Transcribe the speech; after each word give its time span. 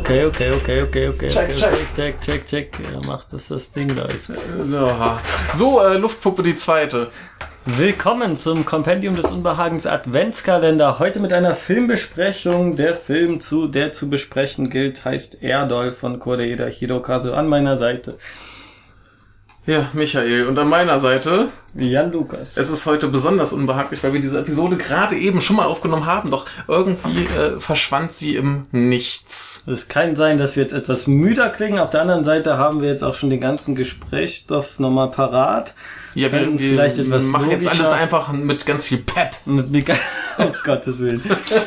Okay, 0.00 0.24
okay, 0.24 0.50
okay, 0.50 0.82
okay, 0.82 1.08
okay. 1.08 1.28
Check, 1.28 1.50
okay, 1.50 1.56
check. 1.58 1.72
okay, 1.72 1.86
check, 1.94 2.20
check, 2.22 2.46
check. 2.46 2.78
Er 2.90 3.06
macht, 3.06 3.34
dass 3.34 3.48
das 3.48 3.70
Ding 3.70 3.94
läuft. 3.94 4.30
Ja. 4.72 5.20
So, 5.54 5.78
äh, 5.80 5.98
Luftpuppe 5.98 6.42
die 6.42 6.56
zweite. 6.56 7.10
Willkommen 7.66 8.34
zum 8.34 8.64
Kompendium 8.64 9.14
des 9.14 9.30
Unbehagens 9.30 9.86
Adventskalender. 9.86 10.98
Heute 10.98 11.20
mit 11.20 11.34
einer 11.34 11.54
Filmbesprechung. 11.54 12.76
Der 12.76 12.94
Film, 12.94 13.40
zu 13.40 13.68
der 13.68 13.92
zu 13.92 14.08
besprechen 14.08 14.70
gilt, 14.70 15.04
heißt 15.04 15.42
Erdol 15.42 15.92
von 15.92 16.18
Koreeda 16.18 16.64
Hirokazu 16.64 17.34
an 17.34 17.46
meiner 17.46 17.76
Seite. 17.76 18.16
Ja, 19.66 19.90
Michael. 19.92 20.46
Und 20.46 20.58
an 20.58 20.68
meiner 20.68 20.98
Seite, 20.98 21.48
Jan 21.74 22.10
Lukas. 22.12 22.56
es 22.56 22.70
ist 22.70 22.86
heute 22.86 23.08
besonders 23.08 23.52
unbehaglich, 23.52 24.02
weil 24.02 24.14
wir 24.14 24.20
diese 24.20 24.38
Episode 24.40 24.76
gerade 24.76 25.16
eben 25.16 25.40
schon 25.40 25.56
mal 25.56 25.66
aufgenommen 25.66 26.06
haben, 26.06 26.30
doch 26.30 26.46
irgendwie 26.66 27.24
äh, 27.24 27.60
verschwand 27.60 28.14
sie 28.14 28.36
im 28.36 28.66
Nichts. 28.72 29.64
Es 29.66 29.88
kann 29.88 30.16
sein, 30.16 30.38
dass 30.38 30.56
wir 30.56 30.62
jetzt 30.62 30.72
etwas 30.72 31.06
müder 31.06 31.50
klingen. 31.50 31.78
Auf 31.78 31.90
der 31.90 32.00
anderen 32.00 32.24
Seite 32.24 32.56
haben 32.56 32.80
wir 32.80 32.88
jetzt 32.88 33.04
auch 33.04 33.14
schon 33.14 33.28
den 33.30 33.40
ganzen 33.40 33.74
Gesprächsstoff 33.74 34.78
nochmal 34.78 35.10
parat. 35.10 35.74
Ja, 36.14 36.32
wir, 36.32 36.50
wir 36.50 36.58
vielleicht 36.58 36.98
etwas 36.98 37.26
machen 37.26 37.50
jetzt 37.50 37.68
alles 37.68 37.92
einfach 37.92 38.32
mit 38.32 38.66
ganz 38.66 38.86
viel 38.86 38.98
Pep. 38.98 39.36
Mit 39.44 39.70
Mika 39.70 39.94
oh 40.40 40.52
Gottes 40.64 41.00
Willen. 41.00 41.22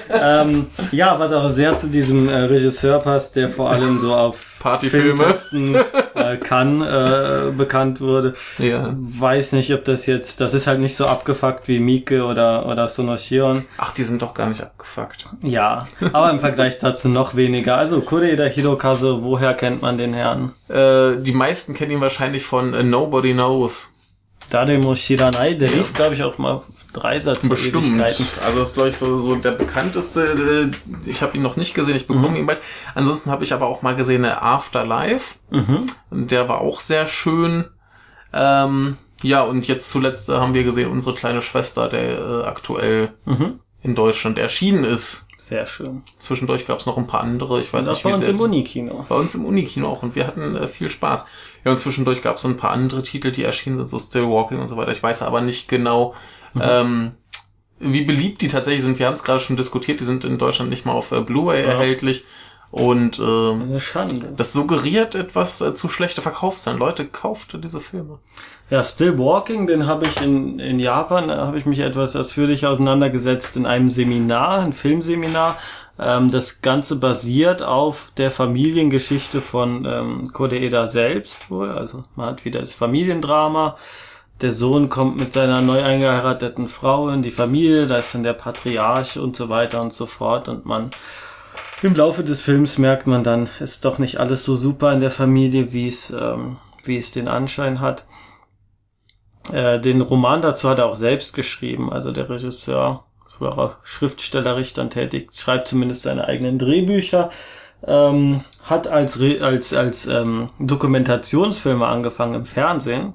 ähm, 0.10 0.68
ja, 0.92 1.20
was 1.20 1.32
auch 1.32 1.50
sehr 1.50 1.76
zu 1.76 1.88
diesem 1.88 2.30
äh, 2.30 2.36
Regisseur 2.36 3.00
passt, 3.00 3.36
der 3.36 3.50
vor 3.50 3.70
allem 3.70 4.00
so 4.00 4.14
auf 4.14 4.54
Partyfilme. 4.60 5.36
Äh, 6.16 6.38
kann 6.38 6.82
äh, 6.82 7.52
bekannt 7.56 8.00
wurde. 8.00 8.34
Ja. 8.58 8.94
Weiß 8.96 9.52
nicht, 9.54 9.74
ob 9.74 9.84
das 9.84 10.06
jetzt, 10.06 10.40
das 10.40 10.54
ist 10.54 10.68
halt 10.68 10.80
nicht 10.80 10.96
so 10.96 11.06
abgefuckt 11.06 11.68
wie 11.68 11.80
Mieke 11.80 12.24
oder 12.24 12.66
oder 12.66 12.88
Sonoshion. 12.88 13.66
Ach, 13.78 13.94
die 13.94 14.04
sind 14.04 14.22
doch 14.22 14.34
gar 14.34 14.48
nicht 14.48 14.62
abgefuckt. 14.62 15.26
Ja, 15.42 15.88
aber 16.14 16.32
im 16.32 16.40
Vergleich 16.40 16.78
dazu 16.80 17.10
noch 17.10 17.36
weniger. 17.36 17.78
Also 17.78 18.02
Koreeda 18.02 18.46
Hirokazu, 18.46 19.24
woher 19.24 19.54
kennt 19.54 19.82
man 19.82 19.98
den 19.98 20.14
Herrn? 20.14 20.54
Äh, 20.70 21.18
die 21.18 21.34
meisten 21.34 21.74
kennen 21.74 21.92
ihn 21.92 22.02
wahrscheinlich 22.02 22.44
von 22.44 22.74
äh, 22.74 22.84
Nobody 22.84 23.34
Knows. 23.34 23.90
Dademo 24.50 24.94
Shiranai, 24.94 25.56
der 25.56 25.70
lief, 25.70 25.94
glaube 25.94 26.14
ich, 26.14 26.24
auch 26.24 26.38
mal 26.38 26.62
auf 26.96 27.02
Dreisat 27.02 27.38
vor 27.40 27.50
Bestimmt. 27.50 28.02
Also 28.46 28.62
ist 28.62 28.74
glaube 28.76 28.90
ich 28.90 28.98
so, 28.98 29.18
so 29.18 29.36
der 29.36 29.52
bekannteste. 29.52 30.72
Äh, 30.72 31.10
ich 31.10 31.22
habe 31.22 31.36
ihn 31.38 31.44
noch 31.44 31.56
nicht 31.56 31.74
gesehen, 31.74 31.96
ich 31.96 32.08
bekomme 32.08 32.30
Mhm. 32.30 32.36
ihn 32.38 32.46
bald. 32.46 32.60
Ansonsten 32.96 33.32
habe 33.32 33.44
ich 33.44 33.54
aber 33.54 33.68
auch 33.68 33.82
mal 33.82 33.96
gesehen 33.96 34.24
äh, 34.24 34.28
Afterlife. 34.30 35.36
Mhm. 35.50 35.86
Der 36.12 36.48
war 36.50 36.62
auch 36.62 36.80
sehr 36.80 37.08
schön. 37.08 37.66
Ähm, 38.34 38.98
ja, 39.22 39.42
und 39.42 39.68
jetzt 39.68 39.90
zuletzt 39.90 40.30
äh, 40.30 40.34
haben 40.34 40.54
wir 40.54 40.64
gesehen 40.64 40.92
unsere 40.92 41.16
kleine 41.16 41.42
Schwester, 41.42 41.88
der 41.90 42.20
äh, 42.20 42.44
aktuell 42.46 43.14
Mhm. 43.26 43.60
in 43.82 43.96
Deutschland 43.96 44.38
erschienen 44.38 44.84
ist. 44.84 45.28
Sehr 45.50 45.66
schön. 45.66 46.04
Zwischendurch 46.20 46.66
gab 46.68 46.80
es 46.80 46.86
noch 46.86 46.98
ein 46.98 47.06
paar 47.06 47.20
andere. 47.20 47.60
Ich 47.60 47.74
weiß 47.74 47.86
Das 47.86 47.96
nicht, 47.98 48.06
war 48.06 48.12
wie 48.12 48.16
uns 48.16 48.26
sehr- 48.26 48.34
im 48.34 48.40
Unikino. 48.40 49.06
bei 49.10 49.16
uns 49.16 49.36
im 49.36 49.44
Unikino 49.46 49.90
auch 49.90 50.02
und 50.02 50.16
wir 50.16 50.26
hatten 50.26 50.56
äh, 50.56 50.68
viel 50.70 50.90
Spaß. 50.90 51.26
Ja, 51.66 51.72
und 51.72 51.78
zwischendurch 51.78 52.22
gab 52.22 52.38
es 52.38 52.44
so 52.44 52.48
ein 52.48 52.56
paar 52.56 52.72
andere 52.72 53.04
Titel, 53.04 53.32
die 53.32 53.44
erschienen 53.44 53.76
sind, 53.78 53.88
so 53.90 54.00
Still 54.00 54.30
Walking 54.30 54.60
und 54.60 54.70
so 54.70 54.78
weiter. 54.78 54.92
Ich 54.92 55.04
weiß 55.04 55.22
aber 55.22 55.42
nicht 55.42 55.68
genau, 55.68 56.14
ähm, 56.60 57.12
wie 57.80 58.04
beliebt 58.06 58.42
die 58.42 58.48
tatsächlich 58.48 58.84
sind. 58.84 59.00
Wir 59.00 59.08
haben 59.08 59.14
es 59.16 59.24
gerade 59.26 59.42
schon 59.42 59.58
diskutiert, 59.58 60.00
die 60.00 60.06
sind 60.06 60.24
in 60.24 60.38
Deutschland 60.38 60.70
nicht 60.70 60.86
mal 60.86 60.94
auf 60.94 61.12
äh, 61.12 61.20
Blu-ray 61.20 61.62
Ja. 61.64 61.72
erhältlich. 61.72 62.24
Und 62.74 63.20
Schande. 63.78 64.34
das 64.36 64.52
suggeriert 64.52 65.14
etwas 65.14 65.62
äh, 65.62 65.76
zu 65.76 65.90
schlechte 65.90 66.24
Verkaufszahlen. 66.24 66.80
Leute, 66.80 67.06
kauft 67.06 67.56
diese 67.64 67.80
Filme. 67.80 68.18
Ja, 68.72 68.84
Still 68.84 69.20
Walking, 69.20 69.68
den 69.68 69.86
habe 69.86 70.06
ich 70.08 70.20
in, 70.24 70.58
in 70.58 70.80
Japan, 70.80 71.28
da 71.28 71.46
habe 71.46 71.60
ich 71.60 71.68
mich 71.68 71.78
etwas 71.82 72.16
ausführlich 72.16 72.66
auseinandergesetzt 72.66 73.58
in 73.58 73.68
einem 73.68 73.90
Seminar, 73.90 74.62
ein 74.62 74.74
Filmseminar. 74.74 75.60
Ähm, 76.00 76.32
das 76.32 76.64
Ganze 76.64 76.96
basiert 76.96 77.62
auf 77.62 78.12
der 78.18 78.32
Familiengeschichte 78.32 79.42
von 79.42 79.86
ähm, 79.86 80.24
Koreeda 80.34 80.88
selbst 80.88 81.52
wohl. 81.52 81.70
Also 81.70 82.02
man 82.16 82.26
hat 82.30 82.44
wieder 82.44 82.62
das 82.62 82.74
Familiendrama. 82.74 83.78
Der 84.42 84.52
Sohn 84.52 84.90
kommt 84.90 85.18
mit 85.18 85.34
seiner 85.34 85.62
neu 85.62 85.84
eingeheirateten 85.84 86.68
Frau 86.68 87.10
in 87.10 87.22
die 87.22 87.30
Familie, 87.30 87.86
da 87.86 87.98
ist 87.98 88.16
dann 88.16 88.24
der 88.24 88.34
Patriarch 88.34 89.20
und 89.20 89.36
so 89.36 89.50
weiter 89.50 89.80
und 89.80 89.94
so 89.94 90.08
fort. 90.08 90.50
Und 90.50 90.66
man 90.66 90.90
im 91.84 91.96
Laufe 91.96 92.24
des 92.24 92.42
Films 92.42 92.78
merkt 92.78 93.08
man 93.08 93.24
dann, 93.24 93.50
ist 93.60 93.86
doch 93.86 94.00
nicht 94.00 94.18
alles 94.20 94.46
so 94.46 94.56
super 94.56 94.94
in 94.94 95.00
der 95.00 95.12
Familie, 95.12 95.74
wie 95.74 95.88
es, 95.88 96.10
ähm, 96.12 96.58
wie 96.84 96.98
es 96.98 97.12
den 97.12 97.28
Anschein 97.28 97.80
hat. 97.80 98.06
Äh, 99.52 99.80
den 99.80 100.02
Roman 100.02 100.42
dazu 100.42 100.70
hat 100.70 100.80
er 100.80 100.86
auch 100.86 100.96
selbst 100.96 101.34
geschrieben, 101.34 101.92
also 101.92 102.12
der 102.12 102.30
Regisseur, 102.30 103.06
war 103.40 103.58
auch 103.58 103.76
schriftstellerisch 103.84 104.74
dann 104.74 104.90
tätig, 104.90 105.30
schreibt 105.34 105.68
zumindest 105.68 106.04
seine 106.04 106.26
eigenen 106.26 106.58
Drehbücher, 106.58 107.30
ähm, 107.86 108.44
hat 108.64 108.88
als, 108.88 109.20
Re 109.20 109.40
als, 109.42 109.74
als 109.74 110.08
ähm, 110.08 110.50
Dokumentationsfilme 110.60 111.86
angefangen 111.86 112.36
im 112.36 112.46
Fernsehen, 112.46 113.14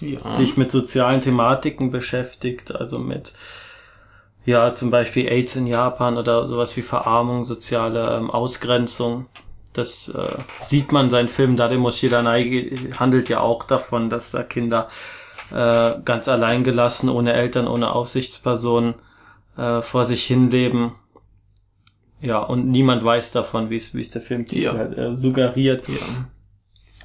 Ja. 0.00 0.34
sich 0.34 0.56
mit 0.56 0.70
sozialen 0.72 1.20
Thematiken 1.20 1.90
beschäftigt, 1.90 2.74
also 2.74 2.98
mit 2.98 3.34
ja 4.44 4.74
zum 4.74 4.90
Beispiel 4.90 5.26
AIDS 5.28 5.56
in 5.56 5.66
Japan 5.66 6.16
oder 6.16 6.44
sowas 6.44 6.76
wie 6.76 6.82
Verarmung, 6.82 7.44
soziale 7.44 8.16
ähm, 8.16 8.30
Ausgrenzung. 8.30 9.26
Das 9.72 10.08
äh, 10.08 10.36
sieht 10.60 10.90
man, 10.92 11.10
sein 11.10 11.28
Film 11.28 11.54
Dademo 11.56 11.90
Shiranai 11.92 12.90
handelt 12.98 13.28
ja 13.28 13.40
auch 13.40 13.64
davon, 13.64 14.10
dass 14.10 14.32
da 14.32 14.42
Kinder 14.42 14.88
äh, 15.52 16.00
ganz 16.04 16.26
allein 16.28 16.64
gelassen, 16.64 17.08
ohne 17.08 17.32
Eltern, 17.34 17.68
ohne 17.68 17.92
Aufsichtspersonen 17.92 18.94
äh, 19.56 19.80
vor 19.82 20.04
sich 20.04 20.24
hin 20.24 20.50
leben. 20.50 20.94
Ja, 22.20 22.38
und 22.40 22.68
niemand 22.68 23.04
weiß 23.04 23.32
davon, 23.32 23.70
wie 23.70 23.76
es 23.76 23.94
wie 23.94 24.00
es 24.00 24.10
der 24.10 24.22
Filmtitel 24.22 24.62
Ja. 24.64 24.74
halt, 24.74 24.98
äh, 24.98 25.14
suggeriert. 25.14 25.88
ja. 25.88 25.94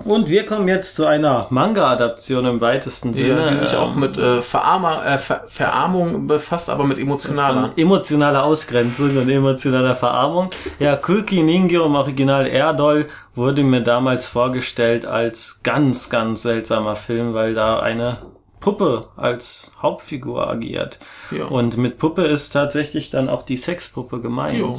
Und 0.03 0.28
wir 0.28 0.45
kommen 0.45 0.67
jetzt 0.67 0.95
zu 0.95 1.06
einer 1.06 1.47
Manga-Adaption 1.50 2.45
im 2.45 2.61
weitesten 2.61 3.13
Sinne. 3.13 3.45
ja, 3.45 3.50
die 3.50 3.56
sich 3.56 3.75
auch 3.78 3.94
ähm, 3.94 4.01
mit 4.01 4.17
äh, 4.17 4.41
Verarmer, 4.41 5.06
äh, 5.06 5.17
Ver 5.17 5.45
Verarmung 5.47 6.28
befasst, 6.28 6.69
aber 6.69 6.83
mit 6.83 7.00
emotionaler. 7.00 7.72
emotionaler 7.78 8.44
Ausgrenzung 8.44 9.16
und 9.16 9.29
emotionaler 9.29 9.95
Verarmung. 9.95 10.50
Ja, 10.79 10.97
Kulki 10.97 11.44
Ningyo 11.44 11.85
im 11.85 11.95
Original 11.95 12.45
Erdol 12.45 13.07
wurde 13.35 13.63
mir 13.63 13.81
damals 13.81 14.28
vorgestellt 14.28 15.05
als 15.05 15.61
ganz, 15.63 16.09
ganz 16.09 16.41
seltsamer 16.41 16.97
Film, 16.97 17.34
weil 17.34 17.53
da 17.53 17.79
eine 17.79 18.17
Puppe 18.59 19.07
als 19.16 19.72
Hauptfigur 19.81 20.47
agiert. 20.50 21.00
Ja. 21.31 21.45
Und 21.45 21.78
mit 21.78 22.00
Puppe 22.00 22.25
ist 22.25 22.50
tatsächlich 22.50 23.11
dann 23.11 23.29
auch 23.29 23.44
die 23.44 23.57
Sexpuppe 23.57 24.19
gemeint. 24.19 24.57
Jo. 24.57 24.75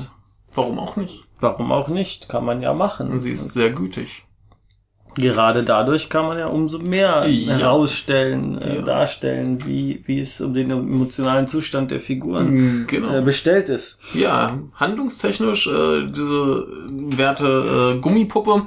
Warum 0.55 0.79
auch 0.79 0.97
nicht? 0.97 1.25
Warum 1.41 1.73
auch 1.73 1.89
nicht? 1.89 2.29
Kann 2.29 2.45
man 2.45 2.61
ja 2.61 2.75
machen. 2.75 3.13
Und 3.13 3.21
sie 3.21 3.33
ist 3.33 3.55
sehr 3.55 3.71
gütig. 3.71 4.26
Gerade 5.19 5.63
dadurch 5.63 6.11
kann 6.11 6.27
man 6.27 6.39
ja 6.39 6.47
umso 6.47 6.79
mehr 6.79 7.27
Ja. 7.27 7.57
herausstellen, 7.59 8.59
äh, 8.61 8.77
Ja. 8.77 8.83
darstellen, 8.83 9.59
wie, 9.65 10.03
wie 10.07 10.21
es 10.21 10.41
um 10.43 10.53
den 10.53 10.71
emotionalen 10.71 11.49
Zustand 11.49 11.91
der 11.91 12.01
Figuren 12.01 12.51
Mhm, 12.51 12.87
Genau. 12.87 13.17
äh, 13.19 13.23
bestellt 13.23 13.69
ist. 13.71 13.99
Ja, 14.13 14.59
handlungstechnisch, 14.75 15.67
äh, 15.69 16.07
diese 16.11 16.67
werte 16.91 17.95
äh, 17.97 18.01
Gummipuppe 18.01 18.67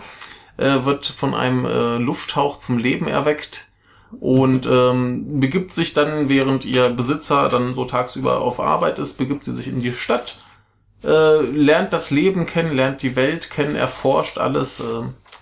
äh, 0.58 0.86
wird 0.86 1.06
von 1.06 1.36
einem 1.36 1.66
äh, 1.66 1.98
Lufthauch 1.98 2.58
zum 2.58 2.80
Leben 2.80 3.08
erweckt 3.08 3.68
und 4.20 4.68
ähm, 4.70 5.40
begibt 5.40 5.76
sich 5.76 5.94
dann, 5.94 6.30
während 6.30 6.66
ihr 6.66 6.90
Besitzer 6.90 7.48
dann 7.50 7.76
so 7.76 7.86
tagsüber 7.86 8.42
auf 8.42 8.60
Arbeit 8.60 8.98
ist, 8.98 9.20
begibt 9.20 9.44
sie 9.44 9.52
sich 9.52 9.68
in 9.68 9.82
die 9.82 9.94
Stadt, 9.94 10.40
lernt 11.02 11.94
das 11.94 12.12
Leben 12.12 12.46
kennen, 12.46 12.76
lernt 12.76 13.04
die 13.04 13.16
Welt 13.16 13.50
kennen, 13.50 13.76
erforscht 13.76 14.38
alles, 14.38 14.82
äh, 14.82 14.84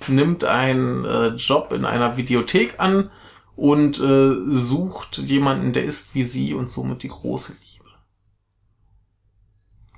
nimmt 0.07 0.43
einen 0.43 1.05
äh, 1.05 1.27
Job 1.29 1.71
in 1.73 1.85
einer 1.85 2.17
Videothek 2.17 2.75
an 2.79 3.09
und 3.55 3.99
äh, 3.99 4.35
sucht 4.47 5.17
jemanden, 5.17 5.73
der 5.73 5.83
ist 5.83 6.15
wie 6.15 6.23
sie 6.23 6.53
und 6.53 6.69
somit 6.69 7.03
die 7.03 7.09
große 7.09 7.53
Liebe. 7.53 7.66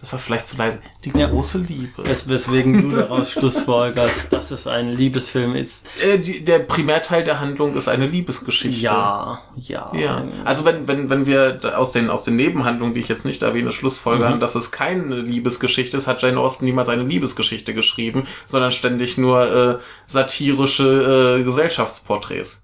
Das 0.02 0.14
war 0.14 0.20
vielleicht 0.20 0.48
zu 0.48 0.56
leise. 0.56 0.82
Die 1.04 1.12
Ja. 1.18 1.28
große 1.28 1.58
Liebe. 1.58 1.92
Wes 2.06 2.30
weswegen 2.30 2.90
du 2.90 2.96
daraus 2.96 3.32
schlussfolgerst, 3.34 4.32
dass 4.32 4.50
es 4.50 4.66
ein 4.66 4.90
Liebesfilm 4.94 5.56
ist. 5.56 5.88
Äh, 6.02 6.20
die, 6.20 6.46
der 6.46 6.60
Primärteil 6.60 7.26
der 7.26 7.42
Handlung 7.42 7.76
ist 7.76 7.90
eine 7.90 8.08
Liebesgeschichte. 8.08 8.82
Ja, 8.82 9.42
ja. 9.58 9.92
Ja, 9.94 10.24
also 10.46 10.64
wenn, 10.64 10.88
wenn, 10.88 11.10
wenn 11.10 11.26
wir 11.26 11.60
aus 11.76 11.92
den, 11.92 12.10
aus 12.10 12.24
den 12.24 12.38
Nebenhandlungen, 12.38 12.94
die 12.94 13.02
ich 13.02 13.10
jetzt 13.10 13.26
nicht 13.26 13.42
erwähne, 13.44 13.74
schlussfolgern, 13.74 14.36
Mhm. 14.36 14.40
dass 14.40 14.56
es 14.56 14.72
keine 14.72 15.16
Liebesgeschichte 15.16 15.98
ist, 15.98 16.08
hat 16.08 16.22
Jane 16.22 16.40
Austen 16.40 16.64
niemals 16.64 16.88
eine 16.88 17.04
Liebesgeschichte 17.04 17.74
geschrieben, 17.74 18.26
sondern 18.48 18.72
ständig 18.72 19.18
nur 19.18 19.52
äh, 19.52 19.78
satirische 20.08 21.40
äh, 21.40 21.44
Gesellschaftsporträts. 21.44 22.64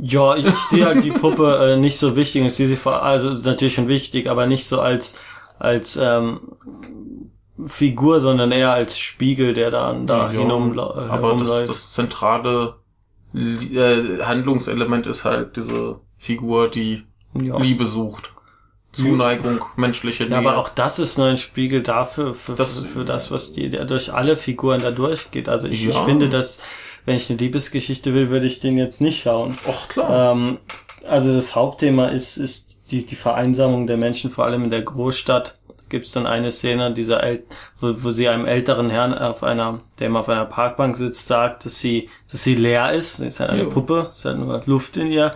Ja, 0.00 0.36
ich 0.36 0.46
sehe 0.70 0.86
halt 0.86 1.02
die 1.02 1.10
Puppe 1.10 1.72
äh, 1.74 1.76
nicht 1.76 1.98
so 1.98 2.14
wichtig. 2.14 2.44
Ich 2.46 2.54
sehe 2.54 2.68
sie 2.68 2.76
vor, 2.76 3.02
also 3.02 3.30
natürlich 3.30 3.74
schon 3.74 3.88
wichtig, 3.88 4.28
aber 4.28 4.46
nicht 4.46 4.66
so 4.68 4.80
als 4.80 5.14
als 5.58 5.96
ähm, 5.96 6.40
Figur, 7.66 8.20
sondern 8.20 8.52
eher 8.52 8.72
als 8.72 8.98
Spiegel, 8.98 9.52
der 9.52 9.70
dann 9.70 10.06
da 10.06 10.32
Ja, 10.32 10.40
äh, 10.40 11.08
Aber 11.08 11.34
das, 11.36 11.66
das 11.66 11.92
zentrale 11.92 12.76
äh, 13.34 14.22
Handlungselement 14.22 15.06
ist 15.06 15.24
halt 15.24 15.56
diese 15.56 16.00
Figur, 16.16 16.68
die 16.68 17.02
ja. 17.34 17.58
Liebe 17.58 17.86
sucht. 17.86 18.30
Zuneigung, 18.92 19.64
menschliche 19.76 20.24
Nähe. 20.24 20.32
Ja, 20.32 20.38
aber 20.38 20.56
auch 20.56 20.70
das 20.70 20.98
ist 20.98 21.18
nur 21.18 21.26
ein 21.26 21.36
Spiegel 21.36 21.82
dafür, 21.82 22.32
für 22.32 22.54
Das- 22.54 22.84
für, 22.84 23.04
das 23.04 23.30
was 23.30 23.52
die, 23.52 23.68
der 23.68 23.84
durch 23.84 24.12
alle 24.12 24.36
Figuren 24.36 24.80
da 24.80 24.90
durchgeht. 24.90 25.48
Also 25.48 25.68
ich, 25.68 25.86
ich 25.86 25.94
Ja. 25.94 26.04
finde, 26.04 26.28
dass, 26.28 26.58
wenn 27.04 27.16
ich 27.16 27.28
eine 27.28 27.38
Liebesgeschichte 27.38 28.14
will, 28.14 28.30
würde 28.30 28.46
ich 28.46 28.60
den 28.60 28.78
jetzt 28.78 29.00
nicht 29.00 29.22
schauen. 29.22 29.58
Och, 29.66 29.88
klar. 29.88 30.32
Ähm, 30.32 30.58
also 31.06 31.32
das 31.32 31.54
Hauptthema 31.54 32.08
ist, 32.08 32.38
ist 32.38 32.67
die, 32.90 33.04
die 33.06 33.16
Vereinsamung 33.16 33.86
der 33.86 33.96
Menschen, 33.96 34.30
vor 34.30 34.44
allem 34.44 34.64
in 34.64 34.70
der 34.70 34.82
Großstadt. 34.82 35.54
Gibt 35.90 36.04
es 36.04 36.12
dann 36.12 36.26
eine 36.26 36.52
Szene, 36.52 36.92
dieser 36.92 37.22
El 37.22 37.44
wo, 37.80 37.94
wo 37.96 38.10
sie 38.10 38.28
einem 38.28 38.44
älteren 38.44 38.90
Herrn 38.90 39.14
auf 39.14 39.42
einer, 39.42 39.80
der 39.98 40.08
immer 40.08 40.18
auf 40.20 40.28
einer 40.28 40.44
Parkbank 40.44 40.94
sitzt, 40.96 41.26
sagt, 41.26 41.64
dass 41.64 41.80
sie, 41.80 42.10
dass 42.30 42.44
sie 42.44 42.54
leer 42.54 42.92
ist. 42.92 43.16
Sie 43.16 43.26
ist 43.28 43.40
halt 43.40 43.50
eine 43.52 43.62
Jo. 43.62 43.70
Puppe, 43.70 44.06
es 44.10 44.18
ist 44.18 44.24
halt 44.26 44.38
nur 44.38 44.62
Luft 44.66 44.98
in 44.98 45.06
ihr. 45.06 45.30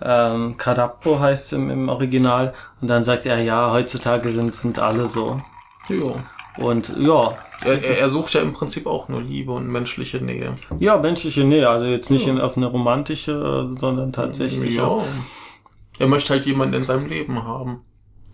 Ähm, 0.00 0.56
Kadappo 0.56 1.18
heißt 1.18 1.46
es 1.46 1.52
im, 1.58 1.68
im 1.70 1.88
Original. 1.88 2.54
Und 2.80 2.86
dann 2.88 3.02
sagt 3.02 3.26
er, 3.26 3.38
ja, 3.42 3.72
heutzutage 3.72 4.30
sind, 4.30 4.54
sind 4.54 4.78
alle 4.78 5.06
so. 5.06 5.40
jo. 5.88 6.14
Und 6.58 6.92
ja, 6.98 7.34
Er, 7.64 7.98
er, 8.00 8.08
sucht 8.08 8.34
ja 8.34 8.40
im 8.40 8.52
Prinzip 8.52 8.86
auch 8.88 9.08
nur 9.08 9.20
Liebe 9.22 9.52
und 9.52 9.68
menschliche 9.68 10.18
Nähe. 10.18 10.54
ja, 10.80 10.96
menschliche 10.96 11.42
Nähe, 11.44 11.68
also 11.68 11.86
jetzt 11.86 12.10
nicht 12.10 12.26
in, 12.26 12.40
auf 12.40 12.56
eine 12.56 12.66
romantische, 12.66 13.70
sondern 13.78 14.12
tatsächlich 14.12 14.74
Ja. 14.74 14.84
auch 14.86 15.04
Er 15.98 16.06
möchte 16.06 16.34
halt 16.34 16.46
jemanden 16.46 16.74
in 16.74 16.84
seinem 16.84 17.06
Leben 17.06 17.42
haben. 17.44 17.82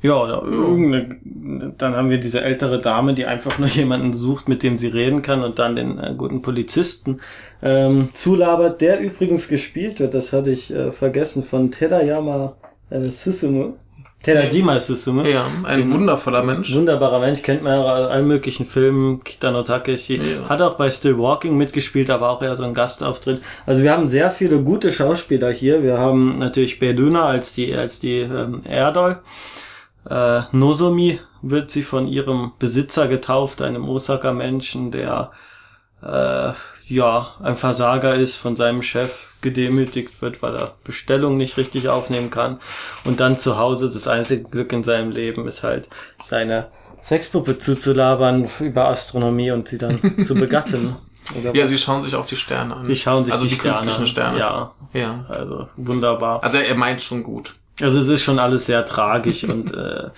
Ja, 0.05 0.23
oder 0.23 0.43
irgendeine, 0.43 1.73
dann 1.79 1.97
haben 1.97 2.11
wir 2.11 2.19
diese 2.19 2.43
ältere 2.43 2.79
Dame, 2.79 3.15
die 3.15 3.25
einfach 3.25 3.59
nur 3.59 3.69
jemanden 3.71 4.13
sucht, 4.13 4.51
mit 4.51 4.63
dem 4.63 4.77
sie 4.77 4.89
reden 4.89 5.23
kann 5.23 5.43
und 5.43 5.59
dann 5.59 5.77
den 5.77 5.99
äh, 5.99 6.15
guten 6.15 6.43
Polizisten 6.43 7.21
ähm, 7.63 8.11
zulabert, 8.13 8.83
der 8.83 9.01
übrigens 9.01 9.49
gespielt 9.49 10.01
wird, 10.01 10.13
das 10.13 10.35
hatte 10.35 10.51
ich 10.51 10.71
äh, 10.71 10.93
vergessen, 10.93 11.43
von 11.43 11.71
Tedayama 11.71 12.57
äh, 12.91 13.01
Susumu. 13.01 13.77
Tedajima 14.25 14.81
Susumu. 14.81 15.23
Ja, 15.25 15.47
ein 15.65 15.91
wundervoller 15.93 16.43
Mensch. 16.43 16.75
Wunderbarer 16.75 17.21
Mensch, 17.21 17.43
kennt 17.43 17.63
man 17.63 17.75
ja 17.75 17.81
aus 17.81 18.11
allen 18.11 18.27
möglichen 18.27 18.67
Filmen. 18.67 19.23
Kitano 19.23 19.63
Takeshi 19.63 20.17
Ja. 20.17 20.49
hat 20.49 20.63
auch 20.63 20.77
bei 20.77 20.91
Still 20.91 21.19
Walking 21.19 21.57
mitgespielt, 21.57 22.09
aber 22.11 22.31
auch 22.31 22.43
eher 22.43 22.57
so 22.57 22.65
ein 22.65 22.75
Gastauftritt. 22.75 23.43
Also 23.67 23.83
wir 23.83 23.93
haben 23.93 24.09
sehr 24.09 24.31
viele 24.31 24.63
gute 24.63 24.93
Schauspieler 24.93 25.51
hier. 25.51 25.83
Wir 25.83 25.99
haben 25.99 26.39
natürlich 26.39 26.79
Berduna 26.79 27.27
als 27.27 27.55
die, 27.55 27.75
als 27.75 28.01
die 28.01 28.21
ähm, 28.21 28.63
Erdol. 28.65 29.19
Äh, 30.09 30.41
Nozomi 30.53 31.21
wird 31.43 31.71
sie 31.71 31.83
von 31.83 32.09
ihrem 32.09 32.53
Besitzer 32.59 33.09
getauft, 33.09 33.61
einem 33.63 33.89
Osaka-Menschen, 33.89 34.91
der 34.91 35.31
äh, 36.03 36.53
ja 36.87 37.35
ein 37.43 37.57
Versager 37.57 38.15
ist, 38.15 38.37
von 38.37 38.57
seinem 38.57 38.83
Chef 38.83 39.33
gedemütigt 39.41 40.21
wird, 40.23 40.43
weil 40.43 40.57
er 40.57 40.73
Bestellungen 40.85 41.37
nicht 41.39 41.57
richtig 41.57 41.89
aufnehmen 41.89 42.31
kann. 42.31 42.61
Und 43.05 43.21
dann 43.21 43.37
zu 43.37 43.59
Hause 43.59 43.91
das 43.91 44.09
einzige 44.09 44.45
Glück 44.45 44.73
in 44.73 44.83
seinem 44.83 45.11
Leben 45.11 45.47
ist 45.47 45.63
halt 45.63 45.89
seine 46.23 46.69
Sexpuppe 47.03 47.59
zuzulabern 47.59 48.49
über 48.61 48.89
Astronomie 48.89 49.51
und 49.51 49.69
sie 49.69 49.79
dann 49.79 50.23
zu 50.23 50.35
begatten. 50.35 50.97
Oder 51.39 51.55
Ja, 51.55 51.65
was? 51.65 51.71
sie 51.71 51.79
schauen 51.79 52.03
sich 52.03 52.15
auch 52.15 52.27
die 52.27 52.37
Sterne 52.37 52.77
an. 52.77 52.87
die 52.87 52.97
schauen 52.97 53.25
sich 53.25 53.33
also 53.33 53.45
die, 53.47 53.55
die, 53.55 53.59
künstlichen 53.59 54.07
Sterne. 54.07 54.39
Ja, 54.39 54.73
ja. 54.93 55.25
also 55.29 55.69
wunderbar. 55.77 56.43
Also 56.43 56.59
er 56.59 56.75
meint 56.75 57.03
schon 57.03 57.23
gut. 57.23 57.55
Also 57.81 57.99
es 57.99 58.07
ist 58.07 58.23
schon 58.23 58.39
alles 58.39 58.67
sehr 58.67 58.87
tragisch 58.87 59.43
und 59.49 59.75
äh, 59.75 60.11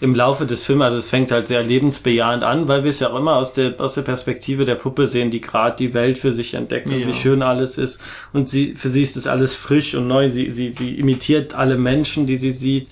im 0.00 0.14
Laufe 0.16 0.46
des 0.46 0.64
Films, 0.64 0.82
also 0.82 0.96
es 0.98 1.08
fängt 1.10 1.30
halt 1.30 1.46
sehr 1.46 1.62
lebensbejahend 1.62 2.42
an, 2.42 2.66
weil 2.66 2.82
wir 2.82 2.90
es 2.90 2.98
ja 3.00 3.10
auch 3.10 3.18
immer 3.18 3.36
aus 3.36 3.54
der 3.54 3.80
aus 3.80 3.94
der 3.94 4.02
Perspektive 4.02 4.64
der 4.64 4.74
Puppe 4.74 5.06
sehen, 5.06 5.30
die 5.30 5.40
gerade 5.40 5.76
die 5.76 5.94
Welt 5.94 6.18
für 6.18 6.32
sich 6.32 6.54
entdeckt 6.54 6.90
und 6.90 6.98
Ja. 6.98 7.06
wie 7.06 7.14
schön 7.14 7.42
alles 7.42 7.78
ist 7.78 8.02
und 8.32 8.48
sie 8.48 8.74
für 8.74 8.88
sie 8.88 9.02
ist 9.02 9.16
das 9.16 9.26
alles 9.28 9.54
frisch 9.54 9.94
und 9.94 10.08
neu. 10.08 10.28
Sie 10.28 10.50
sie 10.50 10.72
sie 10.72 10.96
imitiert 10.98 11.54
alle 11.54 11.78
Menschen, 11.78 12.26
die 12.26 12.36
sie 12.36 12.50
sieht, 12.52 12.88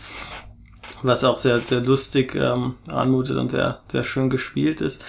was 1.03 1.25
auch 1.25 1.39
sehr 1.39 1.61
sehr 1.61 1.81
lustig 1.81 2.35
ähm, 2.37 2.77
anmutet 2.89 3.37
und 3.37 3.51
sehr 3.51 3.81
sehr 3.91 4.05
schön 4.05 4.31
gespielt 4.31 4.81
ist. 4.81 5.03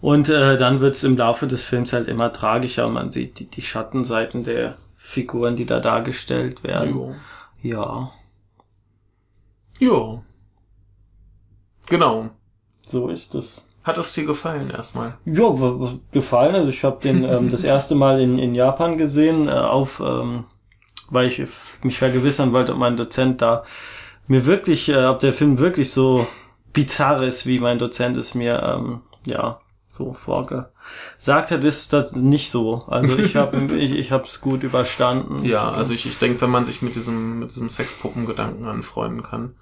Und 0.00 0.28
äh, 0.28 0.56
dann 0.58 0.80
wird 0.80 0.94
es 0.96 1.04
im 1.04 1.16
Laufe 1.16 1.46
des 1.46 1.64
Films 1.64 1.92
halt 1.92 2.06
immer 2.08 2.32
tragischer. 2.32 2.86
und 2.86 2.92
Man 2.92 3.10
sieht 3.10 3.38
die, 3.40 3.46
die 3.50 3.62
Schattenseiten 3.62 4.44
der 4.44 4.76
Figuren, 4.96 5.56
die 5.56 5.64
da 5.64 5.80
dargestellt 5.80 6.62
werden. 6.62 6.94
Jo. 6.94 7.14
Ja, 7.62 8.12
Jo. 9.78 10.22
Genau. 11.88 12.30
so 12.86 13.08
ist 13.08 13.34
es. 13.34 13.66
Hat 13.84 13.96
es 13.96 14.12
dir 14.12 14.26
gefallen 14.26 14.70
erstmal? 14.70 15.16
Ja, 15.24 15.50
gefallen. 16.12 16.54
Also 16.54 16.68
ich 16.68 16.84
habe 16.84 17.00
den 17.02 17.24
ähm, 17.24 17.48
das 17.50 17.64
erste 17.64 17.94
Mal 17.94 18.20
in, 18.20 18.38
in 18.38 18.54
Japan 18.54 18.98
gesehen, 18.98 19.48
äh, 19.48 19.52
auf, 19.52 20.00
ähm, 20.04 20.44
weil 21.08 21.26
ich 21.26 21.42
mich 21.82 21.98
vergewissern 21.98 22.52
wollte, 22.52 22.72
ob 22.72 22.78
mein 22.78 22.96
Dozent 22.96 23.40
da 23.40 23.64
mir 24.26 24.44
wirklich, 24.44 24.90
äh, 24.90 25.06
ob 25.06 25.20
der 25.20 25.32
Film 25.32 25.58
wirklich 25.58 25.90
so 25.90 26.26
bizarr 26.72 27.22
ist, 27.22 27.46
wie 27.46 27.60
mein 27.60 27.78
Dozent 27.78 28.16
es 28.18 28.34
mir 28.34 28.62
ähm, 28.62 29.00
ja 29.24 29.60
so 29.90 30.12
vorgesagt 30.12 31.50
hat, 31.50 31.64
ist 31.64 31.92
das 31.92 32.14
nicht 32.14 32.50
so. 32.50 32.84
Also 32.86 33.18
ich 33.18 33.36
habe 33.36 33.58
ich, 33.74 33.92
ich 33.92 34.12
habe 34.12 34.24
es 34.24 34.40
gut 34.40 34.62
überstanden. 34.62 35.44
Ja, 35.44 35.70
also 35.70 35.92
ich, 35.92 36.06
ich 36.06 36.18
denke, 36.18 36.40
wenn 36.42 36.50
man 36.50 36.64
sich 36.64 36.82
mit 36.82 36.94
diesem, 36.94 37.40
mit 37.40 37.50
diesem 37.50 37.70
Sexpuppengedanken 37.70 38.66
anfreunden 38.66 39.22
kann, 39.22 39.54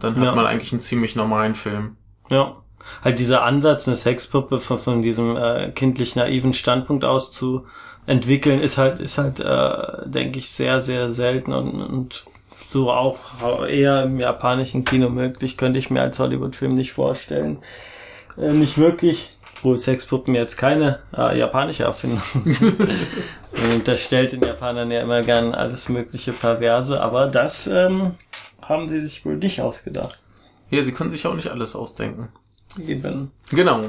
dann 0.00 0.16
hat 0.16 0.24
Ja. 0.24 0.34
man 0.34 0.46
eigentlich 0.46 0.72
einen 0.72 0.80
ziemlich 0.80 1.16
normalen 1.16 1.54
Film. 1.54 1.96
Ja. 2.30 2.56
Halt 3.02 3.18
dieser 3.18 3.42
Ansatz, 3.42 3.88
eine 3.88 3.96
Sexpuppe 3.96 4.60
von, 4.60 4.78
von 4.78 5.00
diesem 5.02 5.36
äh, 5.36 5.70
kindlich 5.70 6.16
naiven 6.16 6.52
Standpunkt 6.52 7.04
aus 7.04 7.32
zu 7.32 7.64
entwickeln, 8.06 8.60
ist 8.60 8.76
halt, 8.76 8.98
ist 9.00 9.16
halt, 9.16 9.40
äh, 9.40 10.06
denke 10.08 10.38
ich, 10.38 10.50
sehr, 10.50 10.80
sehr 10.80 11.08
selten 11.08 11.52
und, 11.54 11.80
und 11.80 12.24
so 12.66 12.90
auch 12.90 13.64
eher 13.66 14.02
im 14.04 14.18
japanischen 14.20 14.84
Kino 14.84 15.08
möglich, 15.08 15.56
könnte 15.56 15.78
ich 15.78 15.90
mir 15.90 16.02
als 16.02 16.18
Hollywood-Film 16.18 16.74
nicht 16.74 16.92
vorstellen. 16.92 17.58
Äh, 18.36 18.50
nicht 18.52 18.76
wirklich, 18.76 19.30
wo 19.62 19.76
Sexpuppen 19.76 20.34
jetzt 20.34 20.58
keine 20.58 20.98
äh, 21.16 21.38
japanische 21.38 21.84
Erfindung 21.84 22.20
sind. 22.44 22.78
Man 23.56 23.72
unterstellt 23.76 24.32
den 24.32 24.42
Japanern 24.42 24.90
ja 24.90 25.00
immer 25.00 25.22
gern 25.22 25.54
alles 25.54 25.88
mögliche 25.88 26.32
Perverse, 26.32 27.00
aber 27.00 27.28
das 27.28 27.66
ähm, 27.68 28.16
haben 28.68 28.88
sie 28.88 29.00
sich 29.00 29.24
wohl 29.24 29.36
nicht 29.36 29.60
ausgedacht. 29.60 30.18
Ja, 30.70 30.82
sie 30.82 30.92
können 30.92 31.10
sich 31.10 31.26
auch 31.26 31.34
nicht 31.34 31.48
alles 31.48 31.76
ausdenken. 31.76 32.28
Eben. 32.86 33.30
Genau. 33.50 33.80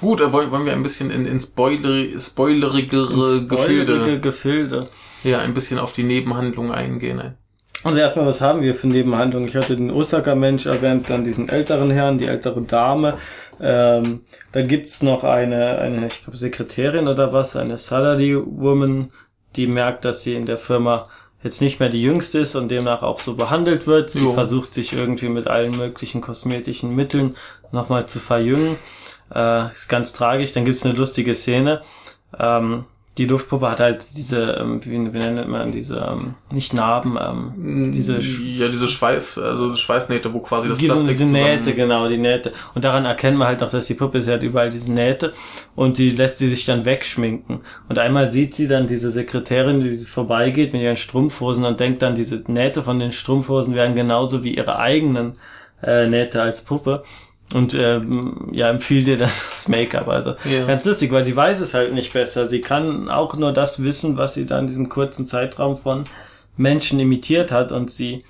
Gut, 0.00 0.20
da 0.20 0.32
wollen, 0.32 0.50
wollen 0.50 0.64
wir 0.64 0.72
ein 0.72 0.82
bisschen 0.82 1.10
in, 1.10 1.26
in 1.26 1.40
Spoiler, 1.40 2.18
spoilerigere 2.18 3.40
Spoilerige 3.42 3.46
Gefilde, 3.46 4.20
Gefilde. 4.20 4.88
ja, 5.24 5.40
ein 5.40 5.54
bisschen 5.54 5.78
auf 5.78 5.92
die 5.92 6.02
Nebenhandlung 6.04 6.72
eingehen. 6.72 7.34
Also 7.82 7.98
erstmal, 7.98 8.26
was 8.26 8.40
haben 8.42 8.60
wir 8.60 8.74
für 8.74 8.88
Nebenhandlungen? 8.88 9.48
Ich 9.48 9.56
hatte 9.56 9.76
den 9.76 9.90
Osaka-Mensch 9.90 10.66
erwähnt, 10.66 11.08
dann 11.08 11.24
diesen 11.24 11.48
älteren 11.48 11.90
Herrn, 11.90 12.18
die 12.18 12.26
ältere 12.26 12.60
Dame. 12.62 13.16
Ähm, 13.58 14.22
dann 14.52 14.68
gibt's 14.68 15.02
noch 15.02 15.24
eine, 15.24 15.78
eine 15.78 16.06
ich 16.06 16.22
glaube, 16.22 16.36
Sekretärin 16.36 17.08
oder 17.08 17.32
was, 17.32 17.56
eine 17.56 17.78
Salary-Woman, 17.78 19.12
die 19.56 19.66
merkt, 19.66 20.04
dass 20.04 20.22
sie 20.22 20.34
in 20.34 20.44
der 20.46 20.58
Firma 20.58 21.08
jetzt 21.42 21.60
nicht 21.60 21.80
mehr 21.80 21.88
die 21.88 22.02
jüngste 22.02 22.38
ist 22.40 22.54
und 22.54 22.68
demnach 22.68 23.02
auch 23.02 23.18
so 23.18 23.34
behandelt 23.34 23.86
wird. 23.86 24.14
Die 24.14 24.18
Jo. 24.20 24.34
versucht 24.34 24.74
sich 24.74 24.92
irgendwie 24.92 25.28
mit 25.28 25.48
allen 25.48 25.76
möglichen 25.76 26.20
kosmetischen 26.20 26.94
Mitteln 26.94 27.36
nochmal 27.72 28.06
zu 28.06 28.18
verjüngen. 28.18 28.76
Äh, 29.34 29.72
ist 29.74 29.88
ganz 29.88 30.12
tragisch. 30.12 30.52
Dann 30.52 30.64
gibt's 30.64 30.84
eine 30.84 30.94
lustige 30.94 31.34
Szene. 31.34 31.82
Ähm, 32.38 32.84
die 33.20 33.26
Luftpuppe 33.26 33.70
hat 33.70 33.80
halt 33.80 34.02
diese, 34.16 34.52
ähm, 34.52 34.80
wie, 34.82 34.92
wie 35.12 35.18
nennt 35.18 35.46
man 35.46 35.70
diese, 35.70 35.98
ähm, 36.10 36.34
nicht 36.50 36.72
Narben, 36.72 37.18
ähm, 37.20 37.92
diese 37.92 38.16
Sch- 38.16 38.42
ja, 38.42 38.66
diese 38.66 38.88
Schweiß, 38.88 39.36
also 39.36 39.76
Schweißnähte, 39.76 40.32
wo 40.32 40.40
quasi 40.40 40.68
das 40.68 40.78
diese, 40.78 40.94
Plastik 40.94 41.18
diese 41.18 41.24
Nähte, 41.30 41.74
genau, 41.74 42.08
die 42.08 42.16
Nähte. 42.16 42.52
Und 42.74 42.82
daran 42.82 43.04
erkennt 43.04 43.36
man 43.36 43.48
halt 43.48 43.62
auch, 43.62 43.70
dass 43.70 43.86
die 43.86 43.94
Puppe, 43.94 44.22
sie 44.22 44.32
hat 44.32 44.42
überall 44.42 44.70
diese 44.70 44.90
Nähte 44.90 45.34
und 45.76 45.98
die 45.98 46.08
lässt 46.08 46.38
sie 46.38 46.48
sich 46.48 46.64
dann 46.64 46.86
wegschminken. 46.86 47.60
Und 47.90 47.98
einmal 47.98 48.30
sieht 48.30 48.54
sie 48.54 48.68
dann 48.68 48.86
diese 48.86 49.10
Sekretärin, 49.10 49.82
die 49.82 49.96
vorbeigeht 49.98 50.72
mit 50.72 50.80
ihren 50.80 50.96
Strumpfhosen 50.96 51.66
und 51.66 51.78
denkt 51.78 52.00
dann, 52.00 52.14
diese 52.14 52.42
Nähte 52.50 52.82
von 52.82 52.98
den 52.98 53.12
Strumpfhosen 53.12 53.74
wären 53.74 53.94
genauso 53.94 54.42
wie 54.44 54.56
ihre 54.56 54.78
eigenen 54.78 55.34
äh, 55.82 56.06
Nähte 56.06 56.40
als 56.40 56.64
Puppe. 56.64 57.04
Und 57.52 57.74
ähm, 57.74 58.48
ja, 58.52 58.70
empfiehlt 58.70 59.08
ihr 59.08 59.16
dann 59.16 59.30
das 59.50 59.66
Make-up. 59.68 60.08
Also 60.08 60.34
Ja. 60.48 60.66
ganz 60.66 60.84
lustig, 60.84 61.10
weil 61.10 61.24
sie 61.24 61.34
weiß 61.34 61.60
es 61.60 61.74
halt 61.74 61.92
nicht 61.94 62.12
besser. 62.12 62.46
Sie 62.46 62.60
kann 62.60 63.08
auch 63.08 63.34
nur 63.36 63.52
das 63.52 63.82
wissen, 63.82 64.16
was 64.16 64.34
sie 64.34 64.46
dann 64.46 64.60
in 64.60 64.66
diesem 64.68 64.88
kurzen 64.88 65.26
Zeitraum 65.26 65.76
von 65.76 66.06
Menschen 66.56 67.00
imitiert 67.00 67.50
hat 67.52 67.72
und 67.72 67.90
sie 67.90 68.24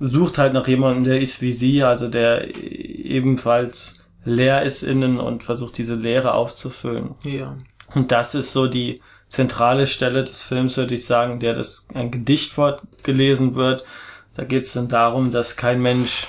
sucht 0.00 0.38
halt 0.38 0.52
nach 0.54 0.66
jemandem, 0.66 1.04
der 1.04 1.20
ist 1.20 1.40
wie 1.42 1.52
sie, 1.52 1.82
also 1.82 2.08
der 2.08 2.54
ebenfalls 2.54 4.04
leer 4.24 4.62
ist 4.62 4.82
innen 4.82 5.18
und 5.18 5.42
versucht 5.42 5.78
diese 5.78 5.94
Leere 5.94 6.34
aufzufüllen. 6.34 7.14
Ja. 7.24 7.56
Und 7.94 8.12
das 8.12 8.34
ist 8.34 8.52
so 8.52 8.66
die 8.66 9.00
zentrale 9.28 9.86
Stelle 9.86 10.24
des 10.24 10.42
Films, 10.42 10.76
würde 10.76 10.94
ich 10.94 11.06
sagen, 11.06 11.38
der 11.38 11.54
das 11.54 11.88
ein 11.94 12.10
Gedicht 12.10 12.52
fortgelesen 12.52 13.54
wird. 13.54 13.84
Da 14.36 14.44
geht 14.44 14.64
es 14.64 14.72
dann 14.72 14.88
darum, 14.88 15.30
dass 15.30 15.56
kein 15.56 15.80
Mensch 15.80 16.26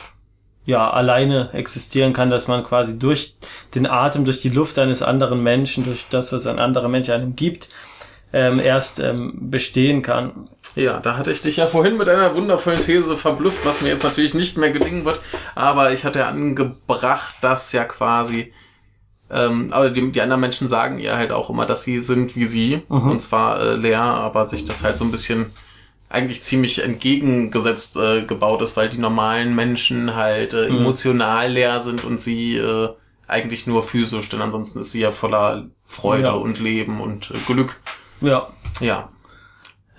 ja 0.72 0.90
alleine 0.90 1.50
existieren 1.54 2.13
kann, 2.13 2.30
dass 2.30 2.48
man 2.48 2.63
quasi 2.63 2.98
durch 2.98 3.36
den 3.75 3.86
Atem, 3.86 4.25
durch 4.25 4.42
die 4.42 4.50
Luft 4.50 4.80
eines 4.80 5.01
anderen 5.04 5.44
Menschen, 5.44 5.84
durch 5.84 6.06
das, 6.10 6.34
was 6.34 6.48
ein 6.48 6.60
anderer 6.60 6.88
Mensch 6.88 7.10
einem 7.10 7.36
gibt, 7.36 7.70
ähm, 8.34 8.60
erst 8.60 9.00
ähm, 9.00 9.34
bestehen 9.51 10.01
kann. 10.01 10.50
Ja, 10.75 11.00
da 11.00 11.18
hatte 11.18 11.32
ich 11.32 11.42
dich 11.42 11.58
ja 11.58 11.68
vorhin 11.68 11.98
mit 11.98 12.08
einer 12.08 12.36
wundervollen 12.36 12.80
These 12.80 13.18
verblüfft, 13.18 13.66
was 13.66 13.82
mir 13.82 13.90
jetzt 13.90 14.04
natürlich 14.04 14.34
nicht 14.34 14.58
mehr 14.58 14.72
gelingen 14.72 15.06
wird. 15.06 15.20
Aber 15.54 15.92
ich 15.92 16.06
hatte 16.06 16.20
ja 16.20 16.30
angebracht, 16.30 17.36
dass 17.42 17.74
ja 17.74 17.84
quasi, 17.84 18.54
ähm, 19.30 19.74
aber 19.74 19.90
die, 19.90 20.12
die 20.12 20.22
anderen 20.22 20.42
Menschen 20.42 20.68
sagen 20.68 21.00
ihr 21.00 21.18
halt 21.18 21.32
auch 21.32 21.50
immer, 21.50 21.66
dass 21.66 21.84
sie 21.84 22.00
sind 22.00 22.36
wie 22.36 22.46
sie. 22.46 22.84
Mhm. 22.88 23.12
Und 23.12 23.22
zwar 23.22 23.60
äh, 23.62 23.75
leer, 23.75 24.01
aber 24.01 24.48
sich 24.48 24.66
das 24.66 24.84
halt 24.84 24.98
so 24.98 25.04
ein 25.04 25.12
bisschen 25.12 25.48
eigentlich 26.12 26.44
ziemlich 26.44 26.84
entgegengesetzt 26.84 27.96
äh, 27.98 28.22
gebaut 28.24 28.62
ist, 28.62 28.75
weil 28.77 28.89
die 28.89 28.98
normalen 28.98 29.56
Menschen 29.56 30.15
halt 30.15 30.53
äh, 30.53 30.70
Mhm. 30.70 30.77
emotional 30.80 31.50
leer 31.51 31.80
sind 31.82 32.03
und 32.03 32.20
sie 32.20 32.58
äh, 32.58 32.89
eigentlich 33.27 33.65
nur 33.68 33.82
physisch, 33.84 34.27
denn 34.30 34.41
ansonsten 34.41 34.82
ist 34.82 34.91
sie 34.91 35.01
ja 35.01 35.12
voller 35.12 35.68
Freude 35.86 36.24
Ja. 36.24 36.32
und 36.32 36.60
Leben 36.60 37.00
und 37.01 37.32
äh, 37.32 37.38
Glück. 37.46 37.80
Ja. 38.20 38.48
Ja. 38.82 39.10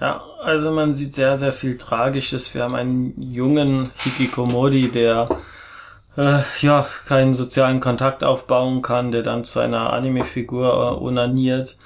Ja, 0.00 0.20
also 0.42 0.70
man 0.72 0.94
sieht 0.94 1.14
sehr, 1.14 1.36
sehr 1.36 1.52
viel 1.52 1.78
Tragisches. 1.78 2.52
Wir 2.54 2.64
haben 2.64 2.74
einen 2.74 3.14
jungen 3.22 3.90
Hikikomori, 4.02 4.88
der 4.88 5.28
äh, 6.16 6.40
ja 6.60 6.86
keinen 7.06 7.34
sozialen 7.34 7.78
Kontakt 7.80 8.24
aufbauen 8.24 8.82
kann, 8.82 9.12
der 9.12 9.22
dann 9.22 9.44
zu 9.44 9.60
einer 9.60 9.92
Anime-Figur 9.92 10.66
äh, 10.98 11.02
onaniert. 11.04 11.76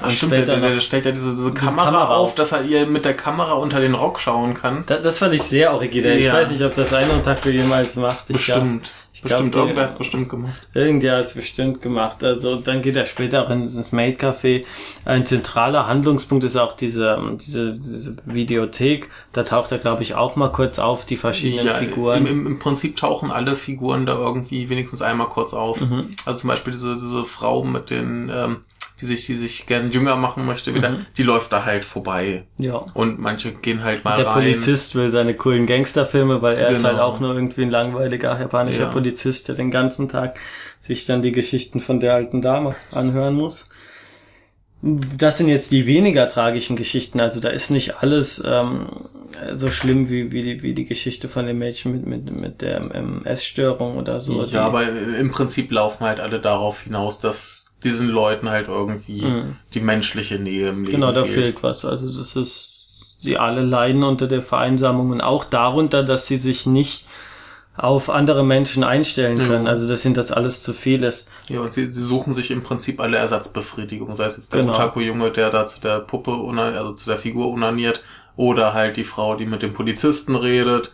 Ach, 0.00 0.10
stimmt, 0.10 0.32
der, 0.32 0.46
der, 0.46 0.56
der 0.58 0.80
stellt 0.80 1.04
ja 1.04 1.10
diese, 1.12 1.30
diese, 1.30 1.52
Kamera, 1.52 1.84
Kamera 1.84 2.04
auf, 2.16 2.30
auf. 2.30 2.34
dass 2.34 2.52
er 2.52 2.62
ihr 2.64 2.86
mit 2.86 3.04
der 3.04 3.14
Kamera 3.14 3.52
unter 3.52 3.78
den 3.78 3.94
Rock 3.94 4.18
schauen 4.18 4.54
kann. 4.54 4.84
Da, 4.86 4.96
das 4.98 5.18
fand 5.18 5.34
ich 5.34 5.42
sehr 5.42 5.74
originell. 5.74 6.18
Ich 6.18 6.26
Ja. 6.26 6.34
weiß 6.34 6.50
nicht, 6.50 6.62
ob 6.62 6.74
das 6.74 6.92
ein 6.94 7.10
Otaku 7.10 7.50
jemals 7.50 7.96
macht. 7.96 8.24
Ich 8.30 8.36
Bestimmt. 8.38 8.94
ich 9.12 9.20
bestimmt. 9.20 9.52
glaub, 9.52 9.64
Irgendwer 9.66 9.84
hat's 9.84 9.98
bestimmt 9.98 10.30
gemacht. 10.30 10.54
Irgendwer 10.72 11.18
hat 11.18 11.24
es 11.26 11.34
bestimmt 11.34 11.82
gemacht. 11.82 12.24
Also 12.24 12.56
dann 12.56 12.80
geht 12.80 12.96
er 12.96 13.04
später 13.04 13.44
auch 13.44 13.50
ins 13.50 13.92
Maid 13.92 14.18
Café. 14.18 14.64
Ein 15.04 15.26
zentraler 15.26 15.86
Handlungspunkt 15.86 16.42
ist 16.42 16.56
auch 16.56 16.72
diese, 16.72 17.18
diese, 17.34 17.74
diese 17.78 18.16
Videothek. 18.24 19.10
Da 19.34 19.42
taucht 19.42 19.72
er, 19.72 19.78
glaube 19.78 20.02
ich, 20.02 20.14
auch 20.14 20.36
mal 20.36 20.50
kurz 20.50 20.78
auf, 20.78 21.04
die 21.04 21.16
verschiedenen 21.16 21.66
Ja, 21.66 21.74
Figuren. 21.74 22.26
Im, 22.26 22.26
im, 22.26 22.46
Im 22.46 22.58
Prinzip 22.58 22.96
tauchen 22.96 23.30
alle 23.30 23.56
Figuren 23.56 24.06
da 24.06 24.14
irgendwie 24.14 24.70
wenigstens 24.70 25.02
einmal 25.02 25.28
kurz 25.28 25.52
auf. 25.52 25.80
Mhm. 25.82 26.16
Also 26.24 26.40
zum 26.40 26.48
Beispiel 26.48 26.72
diese, 26.72 26.94
diese 26.94 27.24
Frau 27.26 27.62
mit 27.62 27.90
den, 27.90 28.30
ähm, 28.34 28.56
die 29.02 29.06
sich, 29.06 29.26
die 29.26 29.34
sich 29.34 29.66
gern 29.66 29.90
jünger 29.90 30.16
machen 30.16 30.46
möchte 30.46 30.74
wieder, 30.74 30.90
Mhm. 30.90 31.06
die 31.18 31.24
läuft 31.24 31.52
da 31.52 31.64
halt 31.64 31.84
vorbei. 31.84 32.44
ja. 32.56 32.76
Und 32.94 33.18
manche 33.18 33.52
gehen 33.52 33.82
halt 33.84 34.04
mal 34.04 34.16
Der 34.16 34.26
rein. 34.28 34.34
Polizist 34.34 34.94
will 34.94 35.10
seine 35.10 35.34
coolen 35.34 35.66
Gangsterfilme, 35.66 36.40
weil 36.40 36.56
er 36.56 36.70
ist 36.70 36.78
Genau. 36.78 36.88
halt 36.90 37.00
auch 37.00 37.18
nur 37.20 37.34
irgendwie 37.34 37.62
ein 37.62 37.70
langweiliger 37.70 38.38
japanischer 38.40 38.82
Ja. 38.84 38.90
Polizist, 38.92 39.48
der 39.48 39.56
den 39.56 39.70
ganzen 39.70 40.08
Tag 40.08 40.38
sich 40.80 41.04
dann 41.04 41.20
die 41.20 41.32
Geschichten 41.32 41.80
von 41.80 42.00
der 42.00 42.14
alten 42.14 42.40
Dame 42.40 42.76
anhören 42.92 43.34
muss. 43.34 43.68
Das 44.84 45.38
sind 45.38 45.48
jetzt 45.48 45.70
die 45.70 45.86
weniger 45.86 46.28
tragischen 46.28 46.74
Geschichten, 46.76 47.20
also 47.20 47.38
da 47.38 47.50
ist 47.50 47.70
nicht 47.70 47.98
alles 47.98 48.42
ähm, 48.44 48.86
so 49.52 49.70
schlimm 49.70 50.08
wie, 50.10 50.32
wie, 50.32 50.42
die, 50.42 50.62
wie 50.64 50.74
die 50.74 50.86
Geschichte 50.86 51.28
von 51.28 51.46
dem 51.46 51.58
Mädchen 51.58 51.92
mit, 51.92 52.06
mit, 52.06 52.30
mit 52.34 52.62
der 52.62 52.90
ähm, 52.92 53.22
Essstörung 53.24 53.96
oder 53.96 54.20
so. 54.20 54.42
Ja, 54.44 54.62
aber 54.66 54.88
im 54.88 55.30
Prinzip 55.30 55.70
laufen 55.70 56.04
halt 56.04 56.18
alle 56.18 56.40
darauf 56.40 56.80
hinaus, 56.80 57.20
dass 57.20 57.71
diesen 57.84 58.08
Leuten 58.08 58.48
halt 58.50 58.68
irgendwie 58.68 59.22
Mhm. 59.22 59.56
die 59.74 59.80
menschliche 59.80 60.36
Nähe 60.38 60.70
im 60.70 60.84
Leben 60.84 60.94
Genau, 60.96 61.12
da 61.12 61.24
fehlt. 61.24 61.34
fehlt 61.34 61.62
was. 61.62 61.84
Also 61.84 62.06
das 62.06 62.36
ist, 62.36 62.86
sie 63.18 63.36
alle 63.38 63.62
leiden 63.62 64.02
unter 64.02 64.26
der 64.26 64.42
Vereinsamung 64.42 65.10
und 65.10 65.20
auch 65.20 65.44
darunter, 65.44 66.02
dass 66.02 66.26
sie 66.26 66.38
sich 66.38 66.66
nicht 66.66 67.04
auf 67.76 68.10
andere 68.10 68.44
Menschen 68.44 68.84
einstellen 68.84 69.38
Ja. 69.38 69.46
können. 69.46 69.66
Also 69.66 69.88
dass 69.88 70.04
ihnen 70.04 70.14
das 70.14 70.30
alles 70.30 70.62
zu 70.62 70.72
viel 70.74 71.02
ist. 71.04 71.28
Ja, 71.48 71.60
und 71.60 71.72
sie, 71.72 71.90
sie 71.92 72.04
suchen 72.04 72.34
sich 72.34 72.50
im 72.50 72.62
Prinzip 72.62 73.00
alle 73.00 73.16
Ersatzbefriedigung, 73.16 74.12
sei 74.14 74.26
es 74.26 74.36
jetzt 74.36 74.52
der 74.52 74.60
Genau. 74.60 74.74
Otaku-Junge, 74.74 75.30
der 75.30 75.50
da 75.50 75.66
zu 75.66 75.80
der 75.80 76.00
Puppe, 76.00 76.32
also 76.32 76.92
zu 76.92 77.08
der 77.08 77.18
Figur 77.18 77.48
unaniert, 77.50 78.02
oder 78.36 78.72
halt 78.74 78.96
die 78.96 79.04
Frau, 79.04 79.34
die 79.36 79.46
mit 79.46 79.62
dem 79.62 79.72
Polizisten 79.72 80.36
redet, 80.36 80.92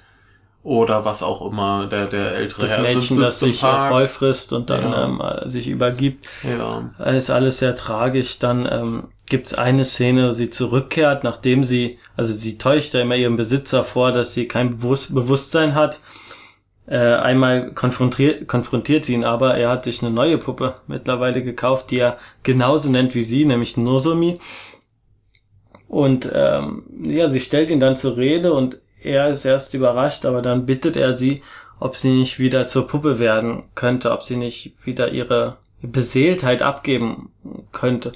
oder 0.68 1.06
was 1.06 1.22
auch 1.22 1.50
immer, 1.50 1.87
der, 1.87 2.06
der 2.08 2.32
ältere 2.32 2.60
Das 2.60 2.70
Herr 2.72 2.82
Mädchen, 2.82 3.18
das 3.18 3.40
im 3.42 3.48
sich 3.52 3.58
äh, 3.62 3.66
Park. 3.66 3.90
voll 3.90 4.06
frisst 4.06 4.52
und 4.52 4.68
dann 4.68 4.82
Ja. 4.92 5.04
ähm, 5.04 5.20
äh, 5.22 5.48
sich 5.48 5.66
übergibt. 5.66 6.28
Ja. 6.44 6.90
ist 7.10 7.30
alles 7.30 7.58
sehr 7.58 7.75
tragisch. 7.75 8.38
Dann 8.38 8.68
ähm, 8.70 9.04
gibt's 9.30 9.54
eine 9.54 9.87
Szene, 9.87 10.28
wo 10.28 10.32
sie 10.32 10.50
zurückkehrt, 10.50 11.25
nachdem 11.25 11.64
sie, 11.64 11.98
also 12.18 12.34
sie 12.34 12.58
täuscht 12.58 12.92
ja 12.92 13.00
immer 13.00 13.16
ihrem 13.16 13.37
Besitzer 13.37 13.82
vor, 13.82 14.12
dass 14.12 14.34
sie 14.34 14.46
kein 14.46 14.76
Bewusst 14.76 15.14
Bewusstsein 15.14 15.75
hat. 15.75 16.00
Äh, 16.87 16.98
einmal 16.98 17.72
konfrontiert, 17.72 18.46
konfrontiert 18.46 19.06
sie 19.06 19.14
ihn 19.14 19.25
aber, 19.25 19.54
er 19.56 19.70
hat 19.70 19.84
sich 19.84 20.02
eine 20.02 20.10
neue 20.10 20.37
Puppe 20.38 20.75
mittlerweile 20.87 21.42
gekauft, 21.42 21.90
die 21.90 21.98
er 21.98 22.18
genauso 22.42 22.90
nennt 22.90 23.14
wie 23.14 23.22
sie, 23.22 23.44
nämlich 23.46 23.76
Nozomi. 23.78 24.38
Und 25.88 26.30
ähm, 26.34 26.82
ja, 27.06 27.28
sie 27.28 27.40
stellt 27.40 27.70
ihn 27.70 27.80
dann 27.80 27.96
zur 27.96 28.16
Rede 28.18 28.52
und 28.52 28.80
er 29.08 29.30
ist 29.30 29.44
erst 29.44 29.74
überrascht, 29.74 30.26
aber 30.26 30.42
dann 30.42 30.66
bittet 30.66 30.96
er 30.96 31.16
sie, 31.16 31.42
ob 31.80 31.96
sie 31.96 32.12
nicht 32.12 32.38
wieder 32.38 32.66
zur 32.66 32.86
Puppe 32.86 33.18
werden 33.18 33.64
könnte, 33.74 34.12
ob 34.12 34.22
sie 34.22 34.36
nicht 34.36 34.74
wieder 34.84 35.10
ihre 35.10 35.56
Beseeltheit 35.82 36.62
abgeben 36.62 37.30
könnte. 37.72 38.12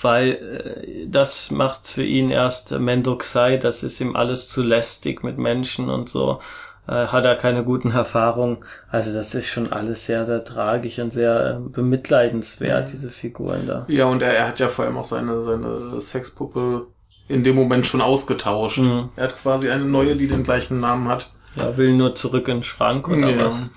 Weil 0.00 0.32
äh, 0.32 1.06
das 1.06 1.50
macht's 1.50 1.92
für 1.92 2.04
ihn 2.04 2.30
erst 2.30 2.72
Mendokusai, 2.72 3.56
das 3.56 3.82
ist 3.82 4.00
ihm 4.00 4.16
alles 4.16 4.48
zu 4.48 4.62
lästig 4.62 5.22
mit 5.22 5.38
Menschen 5.38 5.88
und 5.88 6.08
so. 6.08 6.40
Äh, 6.86 7.06
hat 7.06 7.24
er 7.24 7.36
keine 7.36 7.64
guten 7.64 7.92
Erfahrungen. 7.92 8.58
Also 8.90 9.12
das 9.16 9.34
ist 9.34 9.48
schon 9.48 9.72
alles 9.72 10.04
sehr, 10.04 10.26
sehr 10.26 10.44
tragisch 10.44 10.98
und 10.98 11.12
sehr 11.12 11.56
äh, 11.56 11.68
bemitleidenswert, 11.68 12.92
diese 12.92 13.08
Figuren 13.08 13.66
da. 13.66 13.86
Ja, 13.88 14.04
und 14.04 14.20
er, 14.20 14.34
er 14.34 14.48
hat 14.48 14.60
ja 14.60 14.68
vor 14.68 14.84
allem 14.84 14.98
auch 14.98 15.04
seine, 15.04 15.40
seine 15.40 16.00
Sexpuppe 16.02 16.86
in 17.28 17.42
dem 17.44 17.56
Moment 17.56 17.86
schon 17.86 18.00
ausgetauscht. 18.00 18.78
Mhm. 18.78 19.08
Er 19.16 19.24
hat 19.24 19.36
quasi 19.42 19.70
eine 19.70 19.84
neue, 19.84 20.16
die 20.16 20.26
den 20.28 20.42
gleichen 20.42 20.80
Namen 20.80 21.08
hat. 21.08 21.30
Ja, 21.56 21.76
will 21.76 21.94
nur 21.96 22.14
zurück 22.14 22.48
in 22.48 22.58
den 22.58 22.62
Schrank 22.64 23.08
oder 23.08 23.30
Ja. 23.30 23.46
was. 23.46 23.70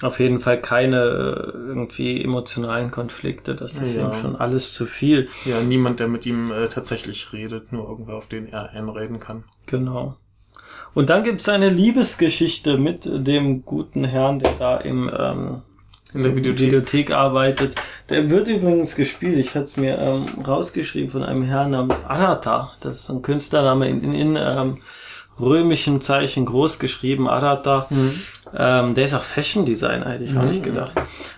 Auf 0.00 0.20
jeden 0.20 0.38
Fall 0.40 0.60
keine 0.60 0.96
äh, 0.96 1.58
irgendwie 1.68 2.22
emotionalen 2.22 2.90
Konflikte. 2.92 3.54
Das 3.56 3.72
ist 3.78 3.96
Ja. 3.96 4.06
ihm 4.06 4.14
schon 4.14 4.36
alles 4.36 4.72
zu 4.72 4.86
viel. 4.86 5.28
Ja, 5.44 5.60
niemand, 5.60 5.98
der 6.00 6.06
mit 6.08 6.24
ihm 6.24 6.52
äh, 6.52 6.68
tatsächlich 6.68 7.32
redet, 7.32 7.72
nur 7.72 7.88
irgendwer, 7.88 8.14
auf 8.14 8.28
den 8.28 8.46
er 8.48 8.70
einreden 8.70 9.18
kann. 9.18 9.44
Genau. 9.66 10.16
Und 10.94 11.10
dann 11.10 11.24
gibt's 11.24 11.48
eine 11.48 11.68
Liebesgeschichte 11.68 12.78
mit 12.78 13.04
dem 13.04 13.64
guten 13.64 14.04
Herrn, 14.04 14.38
der 14.38 14.52
da 14.58 14.76
im 14.78 15.10
ähm, 15.16 15.62
In 16.14 16.22
der 16.22 16.34
Videothek. 16.34 16.66
Videothek 16.66 17.10
arbeitet. 17.10 17.74
Der 18.08 18.30
wird 18.30 18.48
übrigens 18.48 18.96
gespielt, 18.96 19.38
ich 19.38 19.50
hatte 19.50 19.64
es 19.64 19.76
mir 19.76 19.98
ähm, 19.98 20.42
rausgeschrieben, 20.42 21.10
von 21.10 21.22
einem 21.22 21.42
Herrn 21.42 21.70
namens 21.70 22.04
Arata. 22.06 22.72
Das 22.80 23.00
ist 23.00 23.10
ein 23.10 23.20
Künstlername 23.20 23.88
in, 23.88 24.02
in, 24.02 24.14
in 24.14 24.36
ähm, 24.36 24.78
römischen 25.38 26.00
Zeichen 26.00 26.46
groß 26.46 26.78
geschrieben, 26.78 27.28
Arata. 27.28 27.88
Ähm, 28.56 28.94
der 28.94 29.04
ist 29.04 29.14
auch 29.14 29.22
Fashion 29.22 29.66
Designer, 29.66 30.10
hätte 30.10 30.24
ich 30.24 30.36
auch 30.36 30.42
nicht 30.42 30.62
gedacht. 30.62 30.92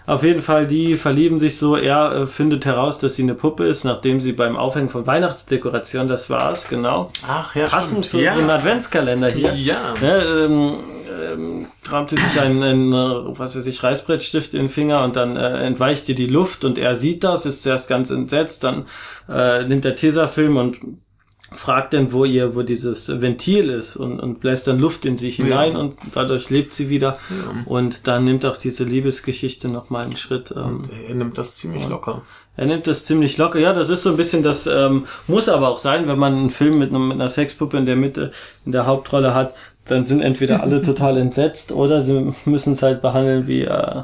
Auf 0.06 0.22
jeden 0.22 0.42
Fall, 0.42 0.66
die 0.66 0.96
verlieben 0.96 1.40
sich 1.40 1.58
so. 1.58 1.76
Er 1.76 2.12
äh, 2.12 2.26
findet 2.26 2.64
heraus, 2.64 2.98
dass 2.98 3.16
sie 3.16 3.22
eine 3.22 3.34
Puppe 3.34 3.66
ist, 3.66 3.84
nachdem 3.84 4.20
sie 4.20 4.32
beim 4.32 4.56
Aufhängen 4.56 4.88
von 4.88 5.06
Weihnachtsdekoration, 5.06 6.08
das 6.08 6.30
war's, 6.30 6.68
genau. 6.68 7.10
Ach 7.26 7.54
ja, 7.56 7.66
Passend 7.66 8.08
zu 8.08 8.18
stimmt. 8.18 8.32
so 8.34 8.38
einem 8.38 8.50
Adventskalender 8.50 9.28
hier. 9.28 9.52
Ja. 9.54 9.94
Ne, 10.00 10.24
ähm, 10.46 10.74
ähm, 11.10 11.66
kramt 11.84 12.10
sie 12.10 12.16
sich 12.16 12.40
einen, 12.40 12.62
einen 12.62 12.92
äh, 12.92 13.38
was 13.38 13.56
weiß 13.56 13.66
ich, 13.66 13.82
Reißbrettstift 13.82 14.54
in 14.54 14.60
den 14.60 14.68
Finger 14.68 15.04
und 15.04 15.16
dann 15.16 15.36
äh, 15.36 15.64
entweicht 15.66 16.08
ihr 16.08 16.14
die 16.14 16.26
Luft 16.26 16.64
und 16.64 16.78
er 16.78 16.94
sieht 16.94 17.24
das, 17.24 17.46
ist 17.46 17.62
zuerst 17.62 17.88
ganz 17.88 18.10
entsetzt, 18.10 18.64
dann 18.64 18.86
äh, 19.28 19.64
nimmt 19.64 19.84
er 19.84 19.96
Tesafilm 19.96 20.56
und 20.56 20.78
fragt 21.52 21.94
dann, 21.94 22.12
wo 22.12 22.24
ihr, 22.24 22.54
wo 22.54 22.62
dieses 22.62 23.08
Ventil 23.20 23.70
ist 23.70 23.96
und, 23.96 24.20
und 24.20 24.38
bläst 24.40 24.68
dann 24.68 24.78
Luft 24.78 25.04
in 25.04 25.16
sich 25.16 25.36
hinein 25.36 25.74
und 25.76 25.96
dadurch 26.14 26.48
lebt 26.48 26.74
sie 26.74 26.88
wieder. 26.88 27.18
Und 27.64 28.06
dann 28.06 28.24
nimmt 28.24 28.46
auch 28.46 28.56
diese 28.56 28.84
Liebesgeschichte 28.84 29.68
nochmal 29.68 30.04
einen 30.04 30.16
Schritt. 30.16 30.54
Ähm, 30.56 30.82
Er 31.08 31.14
nimmt 31.16 31.38
das 31.38 31.56
ziemlich 31.56 31.88
locker. 31.88 32.22
er 32.56 32.66
nimmt 32.66 32.86
das 32.86 33.04
ziemlich 33.04 33.36
locker. 33.36 33.58
Ja, 33.58 33.72
das 33.72 33.88
ist 33.88 34.04
so 34.04 34.10
ein 34.10 34.16
bisschen, 34.16 34.44
das 34.44 34.68
ähm, 34.68 35.06
muss 35.26 35.48
aber 35.48 35.68
auch 35.70 35.78
sein, 35.78 36.06
wenn 36.06 36.18
man 36.20 36.34
einen 36.34 36.50
Film 36.50 36.78
mit, 36.78 36.92
mit 36.92 37.12
einer 37.12 37.28
Sexpuppe 37.28 37.76
in 37.78 37.86
der 37.86 37.96
Mitte 37.96 38.30
in 38.64 38.70
der 38.70 38.86
Hauptrolle 38.86 39.34
hat, 39.34 39.52
dann 39.90 40.06
sind 40.06 40.20
entweder 40.22 40.62
alle 40.62 40.82
total 40.90 41.16
entsetzt 41.18 41.72
oder 41.72 42.00
sie 42.02 42.32
müssen 42.44 42.72
es 42.74 42.82
halt 42.82 43.02
behandeln 43.02 43.46
wie, 43.46 43.62
äh, 43.62 44.02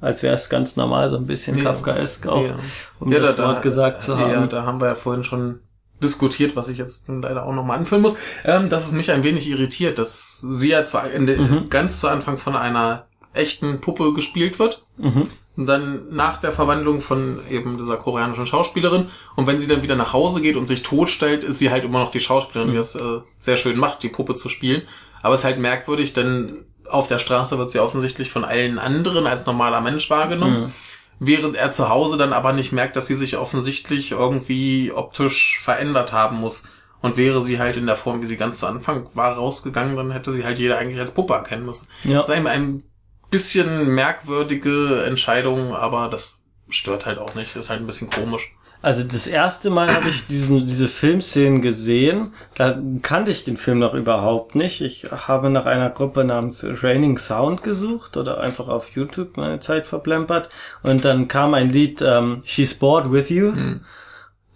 als 0.00 0.22
wäre 0.22 0.34
es 0.34 0.48
ganz 0.48 0.76
normal, 0.76 1.08
so 1.10 1.16
ein 1.16 1.26
bisschen 1.26 1.56
Ja. 1.58 1.64
Kafkaesk 1.64 2.26
auch, 2.26 2.44
Ja. 2.44 2.54
um 3.00 3.10
das 3.10 3.36
Wort 3.38 3.62
gesagt 3.62 4.02
zu 4.02 4.16
haben. 4.18 4.30
Ja, 4.30 4.46
da 4.46 4.62
haben 4.64 4.80
wir 4.80 4.86
ja 4.88 4.94
vorhin 4.94 5.24
schon 5.24 5.60
diskutiert, 6.02 6.54
was 6.54 6.68
ich 6.68 6.78
jetzt 6.78 7.08
nun 7.08 7.22
leider 7.22 7.44
auch 7.44 7.52
nochmal 7.52 7.78
anführen 7.78 8.02
muss, 8.02 8.14
ähm, 8.44 8.68
dass 8.68 8.86
es 8.86 8.92
mich 8.92 9.10
ein 9.10 9.24
wenig 9.24 9.48
irritiert, 9.48 9.98
dass 9.98 10.40
sie 10.40 10.68
ja 10.70 10.84
zwar 10.84 11.06
Mhm. 11.08 11.66
ganz 11.70 11.98
zu 12.00 12.06
Anfang 12.08 12.38
von 12.38 12.54
einer 12.54 13.02
echten 13.34 13.80
Puppe 13.80 14.14
gespielt 14.14 14.58
wird, 14.60 14.84
Mhm. 14.96 15.24
und 15.56 15.66
dann 15.66 16.02
nach 16.12 16.40
der 16.40 16.52
Verwandlung 16.52 17.00
von 17.00 17.40
eben 17.50 17.78
dieser 17.78 17.96
koreanischen 17.96 18.46
Schauspielerin 18.46 19.06
und 19.34 19.48
wenn 19.48 19.58
sie 19.58 19.66
dann 19.66 19.82
wieder 19.82 19.96
nach 19.96 20.12
Hause 20.12 20.40
geht 20.40 20.56
und 20.56 20.66
sich 20.66 20.84
totstellt, 20.84 21.42
ist 21.42 21.58
sie 21.58 21.70
halt 21.72 21.84
immer 21.84 21.98
noch 21.98 22.12
die 22.12 22.20
Schauspielerin, 22.20 22.70
die 22.70 22.76
das 22.76 22.94
äh, 22.94 23.00
sehr 23.40 23.56
schön 23.56 23.76
macht, 23.76 24.04
die 24.04 24.08
Puppe 24.08 24.36
zu 24.36 24.48
spielen. 24.48 24.82
Aber 25.22 25.34
es 25.34 25.40
ist 25.40 25.44
halt 25.44 25.58
merkwürdig, 25.58 26.12
denn 26.12 26.64
auf 26.88 27.08
der 27.08 27.18
Straße 27.18 27.58
wird 27.58 27.70
sie 27.70 27.80
offensichtlich 27.80 28.30
von 28.30 28.44
allen 28.44 28.78
anderen 28.78 29.26
als 29.26 29.46
normaler 29.46 29.80
Mensch 29.80 30.08
wahrgenommen. 30.10 30.60
Mhm. 30.62 30.72
während 31.20 31.56
er 31.56 31.70
zu 31.70 31.88
Hause 31.88 32.16
dann 32.16 32.32
aber 32.32 32.52
nicht 32.52 32.72
merkt, 32.72 32.94
dass 32.96 33.08
sie 33.08 33.16
sich 33.16 33.36
offensichtlich 33.36 34.12
irgendwie 34.12 34.92
optisch 34.94 35.58
verändert 35.60 36.12
haben 36.12 36.36
muss. 36.38 36.64
Und 37.00 37.16
wäre 37.16 37.42
sie 37.42 37.58
halt 37.60 37.76
in 37.76 37.86
der 37.86 37.94
Form, 37.96 38.22
wie 38.22 38.26
sie 38.26 38.36
ganz 38.36 38.58
zu 38.58 38.66
Anfang 38.66 39.08
war, 39.14 39.34
rausgegangen, 39.34 39.96
dann 39.96 40.10
hätte 40.10 40.32
sie 40.32 40.44
halt 40.44 40.58
jeder 40.58 40.78
eigentlich 40.78 40.98
als 40.98 41.14
Puppe 41.14 41.34
erkennen 41.34 41.64
müssen. 41.66 41.88
Ja. 42.04 42.22
Das 42.22 42.30
ist 42.30 42.36
ein, 42.36 42.46
ein 42.46 42.82
bisschen 43.30 43.94
merkwürdige 43.94 45.04
Entscheidung, 45.04 45.74
aber 45.74 46.08
das 46.08 46.38
stört 46.68 47.06
halt 47.06 47.18
auch 47.18 47.34
nicht. 47.34 47.54
Ist 47.54 47.70
halt 47.70 47.80
ein 47.80 47.86
bisschen 47.86 48.10
komisch. 48.10 48.52
Also 48.80 49.02
das 49.02 49.26
erste 49.26 49.70
Mal 49.70 49.92
habe 49.92 50.08
ich 50.08 50.26
diesen, 50.26 50.64
diese 50.64 50.86
Filmszenen 50.86 51.62
gesehen. 51.62 52.32
Da 52.54 52.78
kannte 53.02 53.32
ich 53.32 53.42
den 53.44 53.56
Film 53.56 53.80
noch 53.80 53.92
überhaupt 53.92 54.54
nicht. 54.54 54.80
Ich 54.82 55.08
habe 55.10 55.50
nach 55.50 55.66
einer 55.66 55.90
Gruppe 55.90 56.22
namens 56.24 56.64
Raining 56.82 57.18
Sound 57.18 57.64
gesucht 57.64 58.16
oder 58.16 58.38
einfach 58.40 58.68
auf 58.68 58.90
YouTube 58.90 59.36
meine 59.36 59.58
Zeit 59.58 59.88
verplempert. 59.88 60.48
Und 60.84 61.04
dann 61.04 61.26
kam 61.26 61.54
ein 61.54 61.70
Lied 61.70 62.00
ähm, 62.02 62.42
She's 62.46 62.74
Bored 62.74 63.10
With 63.10 63.30
You. 63.30 63.52
Hm. 63.52 63.80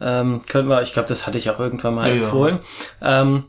Ähm, 0.00 0.40
können 0.48 0.68
wir, 0.68 0.82
ich 0.82 0.92
glaube, 0.92 1.08
das 1.08 1.26
hatte 1.26 1.38
ich 1.38 1.50
auch 1.50 1.58
irgendwann 1.58 1.94
mal 1.96 2.08
Ja, 2.08 2.14
ja. 2.14 2.22
empfohlen. 2.24 2.58
Ähm, 3.00 3.44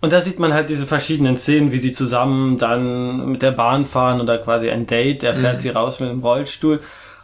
und 0.00 0.12
da 0.12 0.20
sieht 0.20 0.38
man 0.40 0.52
halt 0.52 0.68
diese 0.68 0.86
verschiedenen 0.86 1.36
Szenen, 1.36 1.70
wie 1.72 1.78
sie 1.78 1.92
zusammen 1.92 2.58
dann 2.58 3.30
mit 3.30 3.42
der 3.42 3.52
Bahn 3.52 3.86
fahren 3.86 4.20
oder 4.20 4.38
quasi 4.38 4.68
ein 4.68 4.86
Date, 4.86 5.22
der 5.22 5.34
fährt 5.34 5.56
Mhm. 5.56 5.60
sie 5.60 5.68
raus 5.70 6.00
mit 6.00 6.10
dem 6.10 6.20
Rollstuhl. 6.20 6.80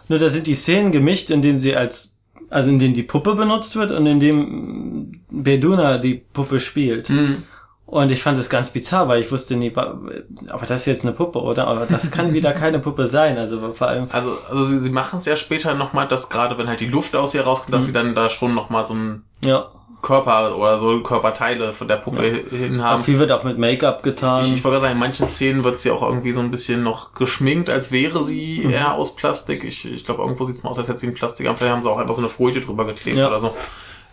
Nur 0.08 0.18
da 0.18 0.28
sind 0.30 0.46
die 0.46 0.54
Szenen 0.54 0.90
gemischt, 0.92 1.30
in 1.30 1.42
denen 1.42 1.58
sie 1.58 1.76
als, 1.76 2.11
also 2.52 2.70
in 2.70 2.78
denen 2.78 2.94
die 2.94 3.02
Puppe 3.02 3.34
benutzt 3.34 3.74
wird 3.76 3.90
und 3.90 4.06
in 4.06 4.20
dem 4.20 5.12
Beduna 5.30 5.98
die 5.98 6.14
Puppe 6.32 6.60
spielt. 6.60 7.08
Hm. 7.08 7.42
Und 7.86 8.10
ich 8.10 8.22
fand 8.22 8.38
das 8.38 8.48
ganz 8.48 8.70
bizarr, 8.70 9.06
weil 9.08 9.20
ich 9.20 9.30
wusste 9.30 9.54
nie, 9.54 9.70
aber 9.76 10.66
das 10.66 10.80
ist 10.80 10.86
jetzt 10.86 11.04
eine 11.04 11.12
Puppe, 11.12 11.40
oder? 11.42 11.66
Aber 11.66 11.84
das 11.84 12.10
kann 12.10 12.32
wieder 12.32 12.52
keine 12.62 12.78
Puppe 12.78 13.06
sein. 13.06 13.36
Also 13.36 13.72
vor 13.74 13.88
allem, 13.88 14.08
Also, 14.12 14.38
also 14.48 14.64
sie, 14.64 14.78
sie 14.78 14.90
machen 14.90 15.18
es 15.18 15.26
ja 15.26 15.36
später 15.36 15.74
nochmal, 15.74 16.08
dass 16.08 16.30
gerade 16.30 16.56
wenn 16.56 16.68
halt 16.68 16.80
die 16.80 16.86
Luft 16.88 17.14
aus 17.14 17.34
ihr 17.34 17.42
rauskommt, 17.42 17.68
Mhm. 17.68 17.72
dass 17.72 17.86
sie 17.86 17.92
dann 17.92 18.14
da 18.14 18.30
schon 18.30 18.54
nochmal 18.54 18.84
so 18.84 18.94
einen 18.94 19.24
ja, 19.44 19.66
Körper 20.02 20.56
oder 20.58 20.78
so 20.78 21.00
Körperteile 21.00 21.72
von 21.72 21.88
der 21.88 21.96
Puppe 21.96 22.44
hin 22.50 22.82
haben. 22.82 23.02
viel 23.04 23.18
wird 23.18 23.30
auch 23.32 23.44
mit 23.44 23.56
Make-up 23.56 24.02
getan. 24.02 24.42
Ich, 24.44 24.52
ich 24.54 24.64
wollte 24.64 24.80
sagen, 24.80 24.92
in 24.94 24.98
manchen 24.98 25.26
Szenen 25.26 25.62
wird 25.64 25.80
sie 25.80 25.90
auch 25.92 26.02
irgendwie 26.02 26.32
so 26.32 26.40
ein 26.40 26.50
bisschen 26.50 26.82
noch 26.82 27.14
geschminkt, 27.14 27.70
als 27.70 27.92
wäre 27.92 28.22
sie 28.22 28.62
Mhm. 28.64 28.70
eher 28.70 28.94
aus 28.94 29.14
Plastik. 29.16 29.64
Ich, 29.64 29.84
ich 29.84 30.04
glaube, 30.04 30.22
irgendwo 30.22 30.44
sieht 30.44 30.56
es 30.56 30.62
mal 30.64 30.70
aus, 30.70 30.78
als 30.78 30.88
hätte 30.88 30.98
sie 30.98 31.06
ein 31.06 31.14
Plastik 31.14 31.46
an. 31.48 31.56
Vielleicht 31.56 31.72
haben 31.72 31.82
sie 31.82 31.88
auch 31.90 31.98
einfach 31.98 32.14
so 32.14 32.20
eine 32.20 32.28
Folie 32.28 32.60
drüber 32.60 32.84
geklebt 32.84 33.16
Ja. 33.16 33.28
oder 33.28 33.40
so. 33.40 33.54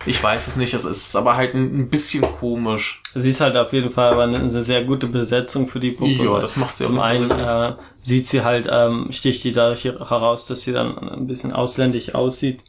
Ich 0.05 0.23
weiß 0.23 0.47
es 0.47 0.55
nicht. 0.55 0.73
Es 0.73 0.85
ist 0.85 1.15
aber 1.15 1.35
halt 1.35 1.55
ein, 1.55 1.89
bisschen 1.89 2.21
komisch. 2.21 3.01
Sie 3.15 3.29
ist 3.29 3.41
halt 3.41 3.57
auf 3.57 3.73
jeden 3.73 3.89
Fall 3.89 4.13
aber 4.13 4.23
eine, 4.23 4.37
sehr 4.63 4.83
gute 4.85 5.07
Besetzung 5.07 5.67
für 5.67 5.79
die 5.81 5.91
Puppe. 5.91 6.23
Ja, 6.23 6.39
das 6.39 6.55
macht 6.55 6.77
sie 6.77 6.85
Zum 6.85 6.93
jeden 6.93 7.03
einen 7.03 7.31
äh, 7.31 7.73
sieht 8.01 8.27
sie 8.27 8.43
halt, 8.43 8.69
ähm, 8.71 9.07
sticht 9.11 9.43
die 9.43 9.51
dadurch 9.51 9.83
heraus, 9.83 10.45
dass 10.45 10.61
sie 10.61 10.71
dann 10.71 10.97
ein 10.97 11.27
bisschen 11.27 11.51
ausländisch 11.51 12.15
aussieht. 12.15 12.63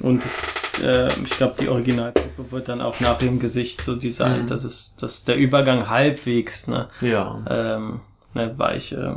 Und 0.00 0.22
äh, 0.82 1.08
ich 1.24 1.36
glaube, 1.36 1.54
die 1.60 1.68
Originalpuppe 1.68 2.50
wird 2.50 2.68
dann 2.68 2.80
auch 2.80 3.00
nach 3.00 3.20
ihrem 3.22 3.38
Gesicht 3.38 3.82
so 3.82 3.96
designt, 3.96 4.44
Mhm. 4.44 4.46
dass 4.46 4.64
es, 4.64 4.96
dass 4.96 5.24
der 5.24 5.36
Übergang 5.36 5.88
halbwegs, 5.88 6.66
ne, 6.68 6.88
Ja. 7.00 7.44
ähm, 7.48 8.00
ne, 8.34 8.54
weich, 8.56 8.92
äh, 8.92 9.14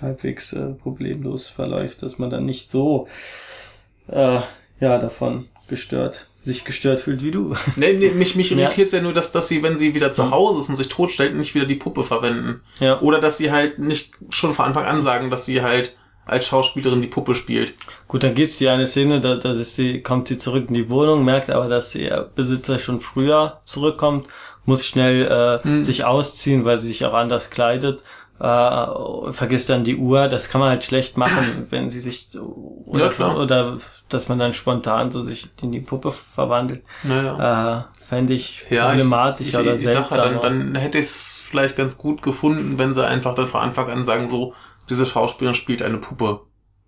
halbwegs 0.00 0.52
äh, 0.52 0.70
problemlos 0.72 1.48
verläuft, 1.48 2.02
dass 2.02 2.18
man 2.18 2.30
dann 2.30 2.44
nicht 2.46 2.70
so, 2.70 3.08
äh, 4.08 4.40
ja, 4.80 4.98
davon 4.98 5.46
gestört, 5.68 6.26
sich 6.40 6.64
gestört 6.64 7.00
fühlt 7.00 7.22
wie 7.22 7.30
du. 7.30 7.54
Nee, 7.76 7.92
nee, 7.94 8.10
mich, 8.10 8.34
mich 8.34 8.50
Ja. 8.50 8.58
irritiert 8.58 8.90
ja 8.92 9.00
nur, 9.00 9.12
dass, 9.14 9.32
dass 9.32 9.48
sie, 9.48 9.62
wenn 9.62 9.78
sie 9.78 9.94
wieder 9.94 10.10
zu 10.10 10.30
Hause 10.30 10.58
ist 10.58 10.68
und 10.68 10.76
sich 10.76 10.88
totstellt, 10.88 11.34
nicht 11.36 11.54
wieder 11.54 11.66
die 11.66 11.76
Puppe 11.76 12.04
verwenden. 12.04 12.60
ja. 12.80 13.00
Oder 13.00 13.20
dass 13.20 13.38
sie 13.38 13.52
halt 13.52 13.78
nicht 13.78 14.14
schon 14.30 14.54
von 14.54 14.64
Anfang 14.66 14.84
an 14.84 15.02
sagen, 15.02 15.30
dass 15.30 15.44
sie 15.46 15.62
halt 15.62 15.96
als 16.24 16.46
Schauspielerin 16.46 17.02
die 17.02 17.08
Puppe 17.08 17.34
spielt. 17.34 17.74
Gut, 18.08 18.22
dann 18.22 18.34
gibt's 18.34 18.58
die 18.58 18.68
eine 18.68 18.86
Szene, 18.86 19.20
da, 19.20 19.36
da 19.36 19.52
ist 19.52 19.74
sie, 19.74 20.02
kommt 20.02 20.28
sie 20.28 20.38
zurück 20.38 20.66
in 20.68 20.74
die 20.74 20.88
Wohnung, 20.90 21.24
merkt 21.24 21.50
aber, 21.50 21.68
dass 21.68 21.94
ihr 21.94 22.30
Besitzer 22.34 22.78
schon 22.78 23.00
früher 23.00 23.60
zurückkommt, 23.64 24.26
muss 24.64 24.86
schnell 24.86 25.26
äh, 25.26 25.62
Hm. 25.64 25.82
sich 25.82 26.04
ausziehen, 26.04 26.64
weil 26.64 26.78
sie 26.80 26.88
sich 26.88 27.04
auch 27.04 27.14
anders 27.14 27.50
kleidet, 27.50 28.02
äh, 28.38 28.86
vergisst 29.32 29.68
dann 29.70 29.84
die 29.84 29.96
Uhr. 29.96 30.28
Das 30.28 30.48
kann 30.48 30.60
man 30.60 30.70
halt 30.70 30.84
schlecht 30.84 31.16
machen, 31.16 31.66
wenn 31.70 31.90
sie 31.90 32.00
sich 32.00 32.28
oder, 32.36 33.12
Ja, 33.18 33.34
oder 33.36 33.78
dass 34.08 34.28
man 34.28 34.38
dann 34.38 34.52
spontan 34.52 35.10
so 35.10 35.22
sich 35.22 35.50
in 35.62 35.72
die 35.72 35.80
Puppe 35.80 36.12
verwandelt. 36.12 36.82
Naja. 37.02 37.80
Äh, 37.80 38.04
Fände 38.04 38.34
ich 38.34 38.64
Ja, 38.70 38.88
problematisch 38.90 39.48
ich, 39.48 39.54
ich, 39.54 39.60
oder 39.60 39.74
ich 39.74 39.80
sag 39.82 40.08
seltsam. 40.10 40.18
halt, 40.20 40.44
dann, 40.44 40.72
dann 40.74 40.74
hätte 40.76 40.98
ich 40.98 41.06
es 41.06 41.40
vielleicht 41.50 41.76
ganz 41.76 41.98
gut 41.98 42.22
gefunden, 42.22 42.78
wenn 42.78 42.94
sie 42.94 43.04
einfach 43.06 43.34
dann 43.34 43.46
von 43.48 43.60
Anfang 43.62 43.88
an 43.88 44.04
sagen, 44.04 44.28
so, 44.28 44.54
diese 44.88 45.06
Schauspielerin 45.06 45.54
spielt 45.54 45.82
eine 45.82 45.98
Puppe. 45.98 46.40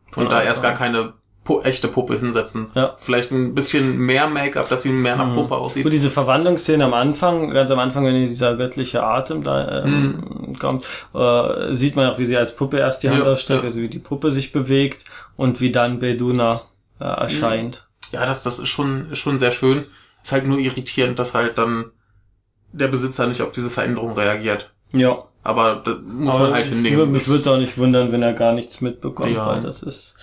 Und 0.07 0.12
Von 0.12 0.28
da 0.28 0.42
erst 0.42 0.62
gar 0.62 0.72
Anfang 0.72 0.92
keine 0.92 1.12
pu 1.44 1.61
echte 1.61 1.88
Puppe 1.88 2.18
hinsetzen. 2.18 2.68
Ja. 2.74 2.94
Vielleicht 2.98 3.30
ein 3.30 3.54
bisschen 3.54 3.98
mehr 3.98 4.28
Make-up, 4.28 4.68
dass 4.70 4.83
sie 4.83 4.90
mehr 4.90 5.16
nach 5.16 5.26
Mhm. 5.26 5.35
Puppe 5.35 5.57
aussieht. 5.57 5.83
Gut, 5.83 5.92
diese 5.92 6.09
Verwandlungsszene 6.09 6.85
am 6.85 6.94
Anfang, 6.94 7.50
ganz 7.50 7.70
am 7.70 7.78
Anfang, 7.78 8.07
wenn 8.07 8.14
dieser 8.14 8.57
göttliche 8.57 9.02
Atem 9.02 9.42
da 9.42 9.83
ähm, 9.85 10.22
Mhm. 10.46 10.59
kommt, 10.59 10.88
äh, 11.14 11.74
sieht 11.74 11.96
man 11.96 12.09
auch, 12.09 12.18
wie 12.18 12.24
sie 12.24 12.37
als 12.38 12.57
Puppe 12.57 12.78
erst 12.78 13.02
die 13.02 13.11
Hand 13.11 13.18
Ja, 13.24 13.30
ausstreckt, 13.30 13.61
ja. 13.62 13.64
also 13.66 13.80
wie 13.80 13.88
die 13.88 13.98
Puppe 13.98 14.30
sich 14.30 14.52
bewegt 14.52 15.04
und 15.37 15.61
wie 15.61 15.70
dann 15.70 15.98
Beduna 15.98 16.62
äh, 17.00 17.04
erscheint. 17.04 17.88
Ja, 18.12 18.24
das, 18.24 18.42
das 18.44 18.59
ist 18.59 18.68
schon, 18.68 19.11
ist 19.11 19.18
schon 19.18 19.38
sehr 19.38 19.50
schön. 19.52 19.85
Ist 20.22 20.33
halt 20.33 20.46
nur 20.46 20.59
irritierend, 20.59 21.18
dass 21.18 21.35
halt 21.35 21.59
dann 21.59 21.90
der 22.72 22.88
Besitzer 22.88 23.26
nicht 23.26 23.42
auf 23.42 23.52
diese 23.52 23.68
Veränderung 23.68 24.12
reagiert. 24.12 24.72
Ja. 24.92 25.24
Aber 25.44 25.76
das 25.85 25.96
muss 26.07 26.35
Aber 26.35 26.44
man 26.44 26.54
halt 26.54 26.68
hinnehmen. 26.68 27.12
Mich 27.12 27.28
würde 27.28 27.42
es 27.42 27.46
auch 27.46 27.59
nicht 27.59 27.76
wundern, 27.78 28.11
wenn 28.12 28.22
er 28.22 28.33
gar 28.33 28.52
nichts 28.52 28.80
mitbekommt, 28.80 29.30
Ja. 29.30 29.46
weil 29.46 29.61
das 29.61 29.83
ist. 29.83 30.16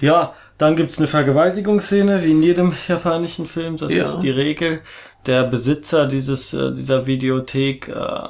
Ja, 0.00 0.34
dann 0.58 0.76
gibt's 0.76 0.98
eine 0.98 1.06
Vergewaltigungsszene, 1.06 2.22
wie 2.24 2.32
in 2.32 2.42
jedem 2.42 2.72
japanischen 2.88 3.46
Film. 3.46 3.76
Das 3.76 3.92
Ja. 3.94 4.02
ist 4.02 4.18
die 4.18 4.30
Regel. 4.30 4.80
Der 5.24 5.44
Besitzer 5.44 6.06
dieses, 6.06 6.52
äh, 6.52 6.72
dieser 6.72 7.06
Videothek, 7.06 7.88
äh, 7.88 8.28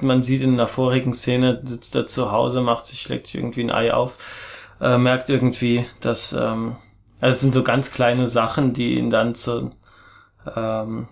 man 0.00 0.22
sieht 0.22 0.42
in 0.42 0.54
einer 0.54 0.66
vorigen 0.68 1.12
Szene, 1.14 1.60
sitzt 1.64 1.94
er 1.96 2.06
zu 2.06 2.30
Hause, 2.32 2.60
macht 2.60 2.86
sich, 2.86 3.00
schlägt 3.00 3.26
sich 3.26 3.36
irgendwie 3.36 3.62
ein 3.64 3.70
Ei 3.70 3.92
auf, 3.92 4.16
äh, 4.80 4.98
merkt 4.98 5.28
irgendwie, 5.30 5.84
dass, 6.00 6.32
ähm, 6.32 6.76
also 7.20 7.34
es 7.34 7.40
sind 7.40 7.52
so 7.54 7.62
ganz 7.62 7.90
kleine 7.90 8.28
Sachen, 8.28 8.72
die 8.72 8.94
ihn 8.94 9.10
dann 9.10 9.34
zu, 9.34 9.70
ähm, 10.56 11.08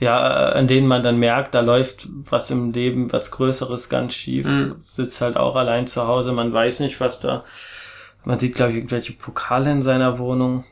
ja, 0.00 0.48
an 0.50 0.66
denen 0.66 0.86
man 0.86 1.02
dann 1.02 1.18
merkt, 1.18 1.54
da 1.54 1.60
läuft 1.60 2.08
was 2.28 2.50
im 2.50 2.72
Leben, 2.72 3.12
was 3.12 3.30
Größeres 3.30 3.88
ganz 3.88 4.14
schief. 4.14 4.46
Mhm. 4.46 4.76
Sitzt 4.92 5.20
halt 5.20 5.36
auch 5.36 5.56
allein 5.56 5.86
zu 5.86 6.06
Hause, 6.06 6.32
man 6.32 6.52
weiß 6.52 6.80
nicht, 6.80 7.00
was 7.00 7.20
da. 7.20 7.44
Man 8.24 8.38
sieht, 8.38 8.54
glaube 8.54 8.72
ich, 8.72 8.78
irgendwelche 8.78 9.12
Pokale 9.12 9.70
in 9.70 9.82
seiner 9.82 10.18
Wohnung. 10.18 10.64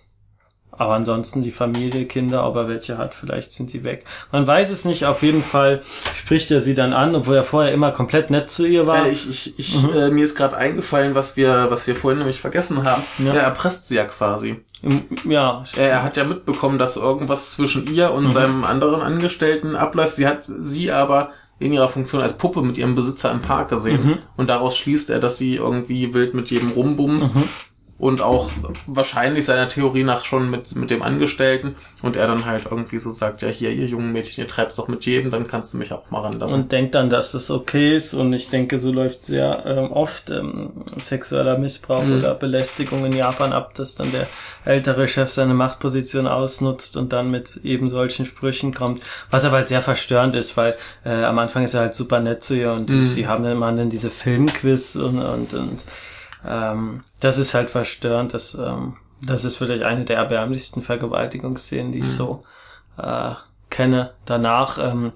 Aber 0.73 0.95
ansonsten 0.95 1.43
die 1.43 1.51
Familie, 1.51 2.07
Kinder, 2.07 2.47
ob 2.47 2.57
er 2.57 2.67
welche 2.67 2.97
hat, 2.97 3.15
vielleicht 3.15 3.53
sind 3.53 3.71
sie 3.71 3.85
weg. 3.85 4.07
Man 4.33 4.47
weiß 4.47 4.71
es 4.71 4.87
nicht, 4.87 5.05
auf 5.05 5.23
jeden 5.23 5.43
Fall 5.43 5.83
spricht 6.15 6.51
er 6.51 6.63
sie 6.63 6.75
dann 6.75 6.95
an, 6.95 7.15
obwohl 7.15 7.37
er 7.37 7.45
vorher 7.45 7.73
immer 7.73 7.93
komplett 7.93 8.31
nett 8.31 8.49
zu 8.49 8.67
ihr 8.67 8.87
war. 8.87 9.07
Äh, 9.07 9.11
ich, 9.11 9.29
ich, 9.29 9.59
ich, 9.59 9.85
äh, 9.95 10.11
mir 10.11 10.25
ist 10.25 10.35
gerade 10.35 10.57
eingefallen, 10.57 11.15
was 11.15 11.37
wir, 11.37 11.67
was 11.71 11.87
wir 11.87 11.95
vorhin 11.95 12.19
nämlich 12.19 12.41
vergessen 12.41 12.85
haben. 12.85 13.05
Ja. 13.19 13.35
Er 13.35 13.43
erpresst 13.43 13.89
sie 13.89 13.97
ja 13.97 14.07
quasi. 14.07 14.65
Ja, 15.25 15.63
Er, 15.77 16.03
hat 16.03 16.17
ja 16.17 16.25
mitbekommen, 16.25 16.79
dass 16.79 16.97
irgendwas 16.97 17.53
zwischen 17.53 17.93
ihr 17.93 18.13
und 18.13 18.31
seinem 18.31 18.65
anderen 18.65 19.01
Angestellten 19.01 19.77
abläuft. 19.77 20.17
Sie 20.17 20.27
hat 20.27 20.45
sie 20.45 20.91
aber 20.91 21.31
in 21.61 21.73
ihrer 21.73 21.89
Funktion 21.89 22.21
als 22.23 22.37
Puppe 22.37 22.63
mit 22.63 22.77
ihrem 22.77 22.97
Besitzer 22.97 23.31
im 23.31 23.41
Park 23.41 23.69
gesehen. 23.69 24.05
Mhm. 24.05 24.19
Und 24.37 24.49
daraus 24.49 24.77
schließt 24.77 25.11
er, 25.11 25.21
dass 25.21 25.39
sie 25.39 25.55
irgendwie 25.55 26.13
wild 26.15 26.35
mit 26.35 26.51
jedem 26.51 26.73
rumbumst. 26.73 27.37
Mhm. 27.37 27.45
Und 28.03 28.21
auch 28.21 28.51
wahrscheinlich 28.89 29.45
seiner 29.45 29.69
Theorie 29.69 30.03
nach 30.03 30.25
schon 30.25 30.51
mit, 30.51 30.75
mit 30.75 30.91
dem 30.91 31.03
Angestellten. 31.03 31.77
Und 32.03 32.17
er 32.17 32.27
dann 32.27 32.47
halt 32.47 32.65
irgendwie 32.69 32.99
so 32.99 33.13
sagt, 33.13 33.43
ja 33.43 33.49
hier, 33.49 33.71
ihr 33.71 33.87
jungen 33.87 34.11
Mädchen, 34.11 34.43
ihr 34.43 34.49
treibt's 34.49 34.75
doch 34.75 34.89
mit 34.89 35.07
jedem, 35.07 35.31
dann 35.31 35.47
kannst 35.47 35.73
du 35.73 35.79
mich 35.79 35.93
auch 35.93 36.11
mal 36.11 36.23
ranlassen. 36.23 36.63
und 36.63 36.73
denkt 36.73 36.97
dann, 36.97 37.11
dass 37.11 37.31
das 37.31 37.49
okay 37.49 37.95
ist. 37.95 38.13
Und 38.15 38.33
ich 38.33 38.51
denke, 38.51 38.81
so 38.81 38.91
läuft 38.91 39.25
sehr 39.25 39.63
ähm, 39.67 39.93
oft 39.93 40.31
ähm, 40.31 40.71
sexueller 40.99 41.59
Missbrauch 41.59 42.03
Mhm. 42.03 42.19
oder 42.19 42.35
Belästigung 42.35 43.05
in 43.05 43.13
Japan 43.13 43.53
ab, 43.53 43.75
dass 43.75 43.95
dann 43.95 44.11
der 44.11 44.27
ältere 44.65 45.07
Chef 45.07 45.31
seine 45.31 45.55
Machtposition 45.55 46.27
ausnutzt 46.27 46.97
und 46.97 47.13
dann 47.13 47.31
mit 47.31 47.61
eben 47.63 47.89
solchen 47.89 48.27
Sprüchen 48.27 48.75
kommt. 48.75 49.01
Was 49.31 49.45
aber 49.45 49.59
halt 49.59 49.69
sehr 49.69 49.81
verstörend 49.81 50.35
ist, 50.35 50.57
weil 50.57 50.77
äh, 51.05 51.23
am 51.23 51.39
Anfang 51.39 51.63
ist 51.63 51.75
er 51.75 51.83
halt 51.83 51.95
super 51.95 52.19
nett 52.19 52.43
zu 52.43 52.55
ihr 52.57 52.73
und 52.73 52.91
Mhm. 52.91 53.05
sie 53.05 53.29
haben 53.29 53.45
dann 53.45 53.53
immer 53.53 53.71
dann 53.71 53.91
diese 53.91 54.11
Filmquiz 54.11 54.97
und, 54.97 55.21
und, 55.21 55.55
und 55.55 55.85
ähm, 56.47 57.05
das 57.21 57.39
ist 57.39 57.55
halt 57.55 57.71
verstörend. 57.71 58.35
Das, 58.35 58.55
ähm, 58.55 58.97
das 59.25 59.45
ist 59.45 59.61
wirklich 59.61 59.85
eine 59.85 60.05
der 60.05 60.17
erbärmlichsten 60.19 60.83
Vergewaltigungsszenen, 60.83 61.93
die 61.93 62.01
ich 62.01 62.07
Mhm. 62.07 62.11
so 62.11 62.45
äh, 62.99 63.33
kenne. 63.71 64.13
Danach 64.25 64.79
ähm, 64.79 65.13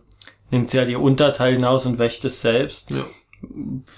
nimmt 0.51 0.71
sie 0.71 0.79
halt 0.79 0.89
ihr 0.89 1.01
Unterteil 1.01 1.55
hinaus 1.55 1.87
und 1.87 1.99
wäscht 1.99 2.25
es 2.25 2.41
selbst. 2.41 2.91
Ja. 2.91 3.05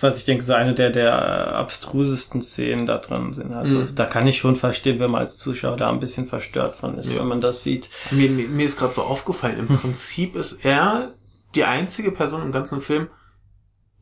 Was 0.01 0.19
ich 0.19 0.25
denke, 0.25 0.43
so 0.45 0.53
eine 0.53 0.75
der, 0.75 0.91
der 0.91 1.11
äh, 1.11 1.55
abstrusesten 1.55 2.43
Szenen 2.43 2.87
da 2.87 2.99
drin 2.99 3.33
sind. 3.33 3.53
Also 3.53 3.77
Mhm. 3.81 3.95
da 3.95 4.05
kann 4.07 4.27
ich 4.27 4.39
schon 4.39 4.57
verstehen, 4.57 4.99
wenn 4.99 5.11
man 5.13 5.21
als 5.23 5.39
Zuschauer 5.39 5.77
da 5.77 5.89
ein 5.91 6.01
bisschen 6.01 6.27
verstört 6.27 6.75
von 6.75 6.99
ist, 6.99 7.13
Ja. 7.13 7.21
wenn 7.21 7.29
man 7.29 7.41
das 7.41 7.63
sieht. 7.63 7.89
Mir, 8.11 8.31
mir, 8.31 8.49
mir 8.49 8.67
ist 8.67 8.79
gerade 8.79 8.95
so 8.95 9.03
aufgefallen, 9.03 9.59
im 9.61 9.69
Prinzip 9.69 10.35
ist 10.35 10.65
er 10.65 11.15
die 11.55 11.65
einzige 11.65 12.11
Person 12.13 12.43
im 12.43 12.53
ganzen 12.53 12.81
Film, 12.81 13.09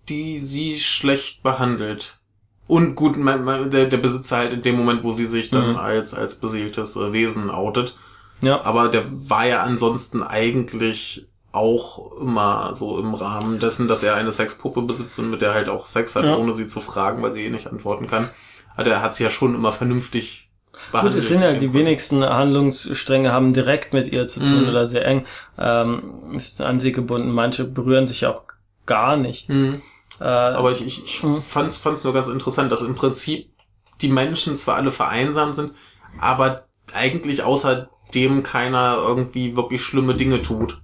die 0.08 0.38
sie 0.38 0.78
schlecht 0.78 1.42
behandelt. 1.42 2.18
Und 2.68 2.94
gut, 2.96 3.16
man, 3.16 3.44
man, 3.44 3.70
der, 3.70 3.86
der 3.86 3.96
Besitzer 3.98 4.38
halt 4.38 4.52
in 4.52 4.62
dem 4.62 4.76
Moment, 4.76 5.04
wo 5.04 5.12
sie 5.12 5.26
sich 5.26 5.50
dann 5.50 5.70
Mhm. 5.70 5.76
als, 5.76 6.14
als 6.14 6.36
beseeltes 6.36 6.96
äh, 6.96 7.12
Wesen 7.12 7.50
outet. 7.50 7.96
Ja. 8.42 8.60
Aber 8.64 8.88
der 8.88 9.04
war 9.08 9.46
ja 9.46 9.62
ansonsten 9.62 10.22
eigentlich 10.22 11.26
auch 11.52 12.12
immer 12.20 12.74
so 12.74 12.98
im 12.98 13.14
Rahmen 13.14 13.60
dessen, 13.60 13.88
dass 13.88 14.02
er 14.02 14.14
eine 14.14 14.32
Sexpuppe 14.32 14.82
besitzt 14.82 15.18
und 15.18 15.30
mit 15.30 15.40
der 15.42 15.54
halt 15.54 15.68
auch 15.68 15.86
Sex 15.86 16.14
hat, 16.16 16.24
Ja. 16.24 16.36
ohne 16.36 16.52
sie 16.52 16.66
zu 16.66 16.80
fragen, 16.80 17.22
weil 17.22 17.32
sie 17.32 17.40
eh 17.46 17.50
nicht 17.50 17.66
antworten 17.68 18.06
kann. 18.08 18.28
Also 18.74 18.90
er 18.90 19.00
hat 19.00 19.14
sie 19.14 19.24
ja 19.24 19.30
schon 19.30 19.54
immer 19.54 19.72
vernünftig 19.72 20.50
Gut, 20.72 20.92
behandelt. 20.92 21.16
es 21.16 21.28
sind 21.28 21.40
ja 21.40 21.54
die 21.54 21.72
wenigsten 21.72 22.22
Handlungsstränge 22.22 23.32
haben 23.32 23.54
direkt 23.54 23.94
mit 23.94 24.12
ihr 24.12 24.26
zu 24.26 24.40
tun 24.40 24.64
Mhm. 24.64 24.68
oder 24.68 24.86
sehr 24.86 25.04
eng. 25.06 25.24
Ähm, 25.58 26.02
ist 26.34 26.60
an 26.60 26.78
sie 26.80 26.92
gebunden. 26.92 27.30
Manche 27.30 27.64
berühren 27.64 28.06
sich 28.06 28.26
auch 28.26 28.42
gar 28.84 29.16
nicht. 29.16 29.48
Mhm. 29.48 29.80
Äh, 30.20 30.24
Aber 30.24 30.70
ich, 30.72 30.86
ich, 30.86 31.04
ich 31.04 31.22
Mhm. 31.22 31.42
fand's, 31.42 31.76
fand's 31.76 32.04
nur 32.04 32.12
ganz 32.14 32.28
interessant, 32.28 32.72
dass 32.72 32.82
im 32.82 32.94
Prinzip 32.94 33.50
die 34.00 34.08
Menschen 34.08 34.56
zwar 34.56 34.76
alle 34.76 34.92
vereinsamt 34.92 35.56
sind, 35.56 35.72
aber 36.20 36.66
eigentlich 36.92 37.42
außer 37.42 37.88
dem 38.14 38.42
keiner 38.42 38.96
irgendwie 38.98 39.56
wirklich 39.56 39.82
schlimme 39.82 40.14
Dinge 40.14 40.42
tut. 40.42 40.80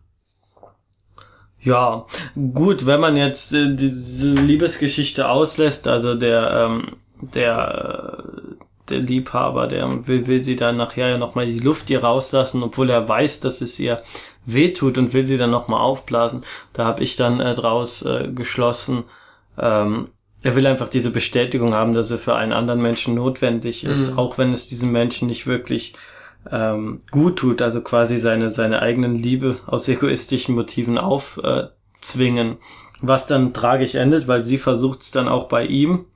Ja, 1.61 2.07
gut, 2.55 2.87
wenn 2.87 3.01
man 3.01 3.17
jetzt 3.17 3.53
äh, 3.53 3.75
diese 3.77 4.33
Liebesgeschichte 4.33 5.29
auslässt, 5.29 5.87
also 5.87 6.15
der, 6.17 6.51
ähm, 6.51 6.97
der, 7.21 8.19
äh, 8.19 8.55
der 8.91 8.99
Liebhaber, 8.99 9.69
der 9.69 10.07
will, 10.09 10.27
will 10.27 10.43
sie 10.43 10.57
dann 10.57 10.77
nachher 10.77 11.09
ja 11.11 11.19
nochmal 11.19 11.47
die 11.47 11.61
Luft 11.61 11.89
ihr 11.91 12.03
rauslassen, 12.03 12.65
obwohl 12.65 12.91
er 12.91 13.09
weiß, 13.09 13.39
dass 13.41 13.61
es 13.61 13.79
ihr 13.79 14.03
wehtut 14.45 14.99
und 14.99 15.13
will 15.13 15.25
sie 15.27 15.37
dann 15.37 15.51
nochmal 15.53 15.81
aufblasen. 15.81 16.43
Da 16.73 16.85
habe 16.85 17.05
ich 17.05 17.15
dann 17.15 17.39
äh, 17.39 17.55
draus 17.55 18.03
äh, 18.03 18.29
geschlossen, 18.35 19.05
ähm, 19.59 20.09
er 20.43 20.57
will 20.57 20.67
einfach 20.67 20.89
diese 20.89 21.11
Bestätigung 21.13 21.73
haben, 21.75 21.93
dass 21.93 22.11
er 22.11 22.19
für 22.19 22.35
einen 22.35 22.53
anderen 22.53 22.83
Menschen 22.83 23.15
notwendig 23.15 23.85
ist, 23.85 24.13
Mhm. 24.13 24.19
auch 24.19 24.39
wenn 24.39 24.53
es 24.53 24.69
diesem 24.69 24.91
Menschen 24.93 25.29
nicht 25.29 25.47
wirklich 25.47 25.95
ähm, 26.51 27.03
gut 27.13 27.37
tut, 27.39 27.63
also 27.63 27.83
quasi 27.83 28.19
seine, 28.19 28.51
seine 28.51 28.83
eigenen 28.83 29.17
Liebe 29.17 29.59
aus 29.67 29.87
egoistischen 29.87 30.57
Motiven 30.57 30.99
aufzwingen, 30.99 32.53
äh, 32.55 32.57
was 33.01 33.29
dann 33.29 33.53
tragisch 33.53 33.95
endet, 33.95 34.27
weil 34.27 34.43
sie 34.43 34.59
versucht 34.59 35.03
es 35.03 35.13
dann 35.13 35.29
auch 35.29 35.47
bei 35.47 35.65
ihm. 35.67 36.07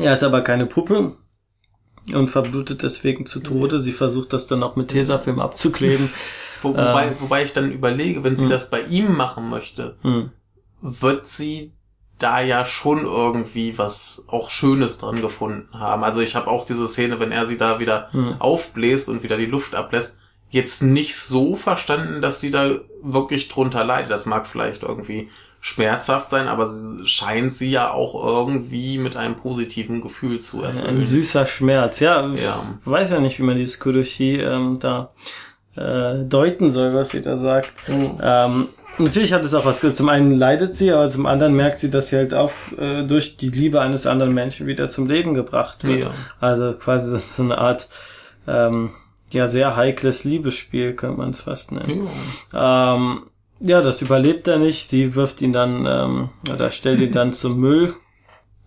Er 0.00 0.12
ist 0.14 0.24
aber 0.24 0.40
keine 0.40 0.66
Puppe 0.66 1.12
und 2.12 2.28
verblutet 2.28 2.82
deswegen 2.82 3.26
zu 3.26 3.38
Tode. 3.38 3.78
Sie 3.78 3.92
versucht 3.92 4.32
das 4.32 4.48
dann 4.48 4.62
auch 4.64 4.74
mit 4.74 4.88
Tesafilm 4.88 5.38
abzukleben. 5.38 6.10
Wo, 6.62 6.70
wobei, 6.70 7.14
wobei 7.20 7.44
ich 7.44 7.52
dann 7.52 7.70
überlege, 7.70 8.24
wenn 8.24 8.36
sie 8.36 8.46
Mhm. 8.46 8.50
das 8.50 8.68
bei 8.70 8.80
ihm 8.82 9.16
machen 9.16 9.48
möchte, 9.48 9.96
Hm. 10.02 10.30
wird 10.80 11.28
sie 11.28 11.72
da 12.18 12.40
ja 12.40 12.64
schon 12.64 13.04
irgendwie 13.04 13.78
was 13.78 14.24
auch 14.28 14.50
Schönes 14.50 14.98
dran 14.98 15.20
gefunden 15.20 15.68
haben. 15.78 16.02
Also 16.04 16.20
ich 16.20 16.34
habe 16.34 16.48
auch 16.48 16.66
diese 16.66 16.88
Szene, 16.88 17.20
wenn 17.20 17.32
er 17.32 17.46
sie 17.46 17.56
da 17.58 17.78
wieder 17.78 18.08
Hm. 18.12 18.36
aufbläst 18.40 19.08
und 19.08 19.22
wieder 19.22 19.36
die 19.36 19.46
Luft 19.46 19.74
ablässt, 19.74 20.18
jetzt 20.50 20.82
nicht 20.82 21.16
so 21.16 21.54
verstanden, 21.54 22.20
dass 22.22 22.40
sie 22.40 22.50
da 22.50 22.70
wirklich 23.02 23.48
drunter 23.48 23.84
leidet. 23.84 24.10
Das 24.10 24.26
mag 24.26 24.46
vielleicht 24.46 24.82
irgendwie 24.82 25.28
schmerzhaft 25.60 26.30
sein, 26.30 26.48
aber 26.48 26.68
sie, 26.68 27.04
scheint 27.06 27.52
sie 27.52 27.70
ja 27.70 27.90
auch 27.90 28.14
irgendwie 28.24 28.96
mit 28.98 29.16
einem 29.16 29.36
positiven 29.36 30.00
Gefühl 30.00 30.40
zu 30.40 30.62
Ein 30.62 30.76
erfüllen. 30.76 31.04
süßer 31.04 31.46
Schmerz. 31.46 32.00
Ja, 32.00 32.26
Ja. 32.28 32.62
ich 32.80 32.90
weiß 32.90 33.10
ja 33.10 33.20
nicht, 33.20 33.38
wie 33.38 33.42
man 33.44 33.56
dieses 33.56 33.78
Kudoshi 33.80 34.40
ähm, 34.40 34.78
da 34.80 35.10
äh, 35.76 36.24
deuten 36.24 36.70
soll, 36.70 36.94
was 36.94 37.10
sie 37.10 37.22
da 37.22 37.36
sagt. 37.36 37.72
Ähm, 37.88 38.68
natürlich 38.98 39.32
hat 39.32 39.44
es 39.44 39.54
auch 39.54 39.64
was 39.64 39.80
Gutes. 39.80 39.96
Zum 39.96 40.08
einen 40.08 40.32
leidet 40.38 40.76
sie, 40.76 40.90
aber 40.92 41.08
zum 41.08 41.26
anderen 41.26 41.54
merkt 41.54 41.78
sie, 41.80 41.90
dass 41.90 42.08
sie 42.08 42.16
halt 42.16 42.34
auch 42.34 42.52
äh, 42.78 43.02
durch 43.04 43.36
die 43.36 43.48
Liebe 43.50 43.80
eines 43.80 44.06
anderen 44.06 44.34
Menschen 44.34 44.66
wieder 44.66 44.88
zum 44.88 45.06
Leben 45.06 45.34
gebracht 45.34 45.84
wird. 45.84 46.04
Ja. 46.04 46.10
Also 46.40 46.72
quasi 46.74 47.18
so- 47.18 47.42
eine 47.42 47.58
Art 47.58 47.88
ähm, 48.46 48.90
ja 49.30 49.46
sehr 49.46 49.76
heikles 49.76 50.24
Liebesspiel, 50.24 50.94
könnte 50.94 51.18
man 51.18 51.30
es 51.30 51.40
fast 51.40 51.72
nennen. 51.72 52.08
Ja. 52.52 52.94
Ähm, 52.96 53.22
ja, 53.60 53.82
das 53.82 54.00
überlebt 54.02 54.46
er 54.48 54.58
nicht. 54.58 54.88
Sie 54.88 55.14
wirft 55.14 55.42
ihn 55.42 55.52
dann 55.52 55.84
ähm, 55.86 56.28
oder 56.50 56.70
stellt 56.70 57.00
ihn 57.00 57.12
dann 57.12 57.32
zum 57.32 57.58
Müll. 57.58 57.92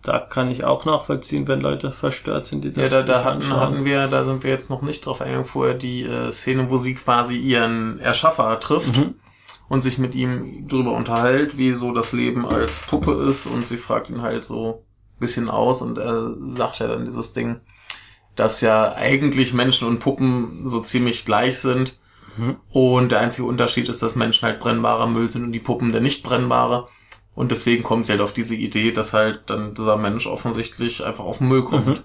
Da 0.04 0.18
kann 0.18 0.50
ich 0.50 0.64
auch 0.64 0.84
nachvollziehen, 0.84 1.46
wenn 1.46 1.60
Leute 1.60 1.92
verstört 1.92 2.46
sind, 2.48 2.64
die 2.64 2.68
Ja, 2.70 2.82
das 2.82 2.90
da, 2.90 2.98
sich 2.98 3.06
da 3.06 3.24
hatten, 3.24 3.36
anschauen. 3.42 3.60
hatten 3.60 3.84
wir, 3.84 4.08
da 4.08 4.24
sind 4.24 4.42
wir 4.42 4.50
jetzt 4.50 4.68
noch 4.68 4.82
nicht 4.82 5.06
drauf 5.06 5.20
eingegangen, 5.20 5.46
vorher 5.46 5.74
die 5.74 6.02
äh, 6.02 6.32
Szene, 6.32 6.68
wo 6.70 6.76
sie 6.76 6.94
quasi 6.94 7.36
ihren 7.38 8.00
Erschaffer 8.00 8.58
trifft 8.60 8.96
Mhm. 8.96 9.14
Und 9.68 9.80
sich 9.80 9.98
mit 9.98 10.14
ihm 10.14 10.68
drüber 10.68 10.92
unterhält, 10.92 11.56
wie 11.58 11.72
so 11.72 11.92
das 11.92 12.12
Leben 12.12 12.46
als 12.46 12.78
Puppe 12.80 13.12
ist 13.28 13.46
und 13.46 13.66
sie 13.66 13.78
fragt 13.78 14.10
ihn 14.10 14.22
halt 14.22 14.44
so 14.44 14.84
ein 15.16 15.20
bisschen 15.20 15.48
aus 15.48 15.82
und 15.82 15.98
er 15.98 16.34
sagt 16.50 16.78
ja 16.78 16.88
dann 16.88 17.04
dieses 17.04 17.32
Ding, 17.32 17.60
dass 18.36 18.60
ja 18.60 18.94
eigentlich 18.94 19.52
Menschen 19.52 19.88
und 19.88 20.00
Puppen 20.00 20.68
so 20.68 20.80
ziemlich 20.80 21.24
gleich 21.24 21.58
sind 21.58 21.98
Mhm. 22.36 22.56
und 22.70 23.12
der 23.12 23.20
einzige 23.20 23.46
Unterschied 23.46 23.88
ist, 23.88 24.02
dass 24.02 24.14
Menschen 24.14 24.46
halt 24.46 24.58
brennbarer 24.60 25.06
Müll 25.06 25.28
sind 25.28 25.44
und 25.44 25.52
die 25.52 25.60
Puppen 25.60 25.92
der 25.92 26.00
nicht 26.00 26.22
brennbare. 26.22 26.88
Und 27.34 27.50
deswegen 27.50 27.82
kommt 27.82 28.06
sie 28.06 28.12
halt 28.12 28.20
auf 28.22 28.32
diese 28.32 28.54
Idee, 28.54 28.92
dass 28.92 29.12
halt 29.12 29.42
dann 29.46 29.74
dieser 29.74 29.96
Mensch 29.96 30.26
offensichtlich 30.26 31.04
einfach 31.04 31.24
auf 31.24 31.38
den 31.38 31.48
Müll 31.48 31.64
kommt. 31.64 31.86
Mhm. 31.86 32.04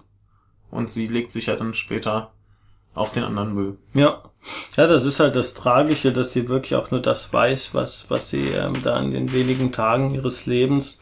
Und 0.69 0.89
sie 0.91 1.07
legt 1.07 1.31
sich 1.31 1.45
ja 1.47 1.55
dann 1.55 1.73
später 1.73 2.33
auf 2.97 3.11
den 3.13 3.23
anderen 3.23 3.53
Müll. 3.53 3.77
Ja. 3.93 4.23
Ja, 4.77 4.87
das 4.87 5.03
ist 5.05 5.19
halt 5.19 5.35
das 5.35 5.53
Tragische, 5.55 6.11
dass 6.13 6.31
sie 6.33 6.47
wirklich 6.47 6.75
auch 6.75 6.91
nur 6.91 7.01
das 7.01 7.33
weiß, 7.33 7.73
was, 7.73 8.09
was 8.09 8.29
sie 8.29 8.49
ähm, 8.49 8.81
da 8.83 8.97
in 8.99 9.11
den 9.11 9.33
wenigen 9.33 9.71
Tagen 9.71 10.13
ihres 10.13 10.45
Lebens, 10.45 11.01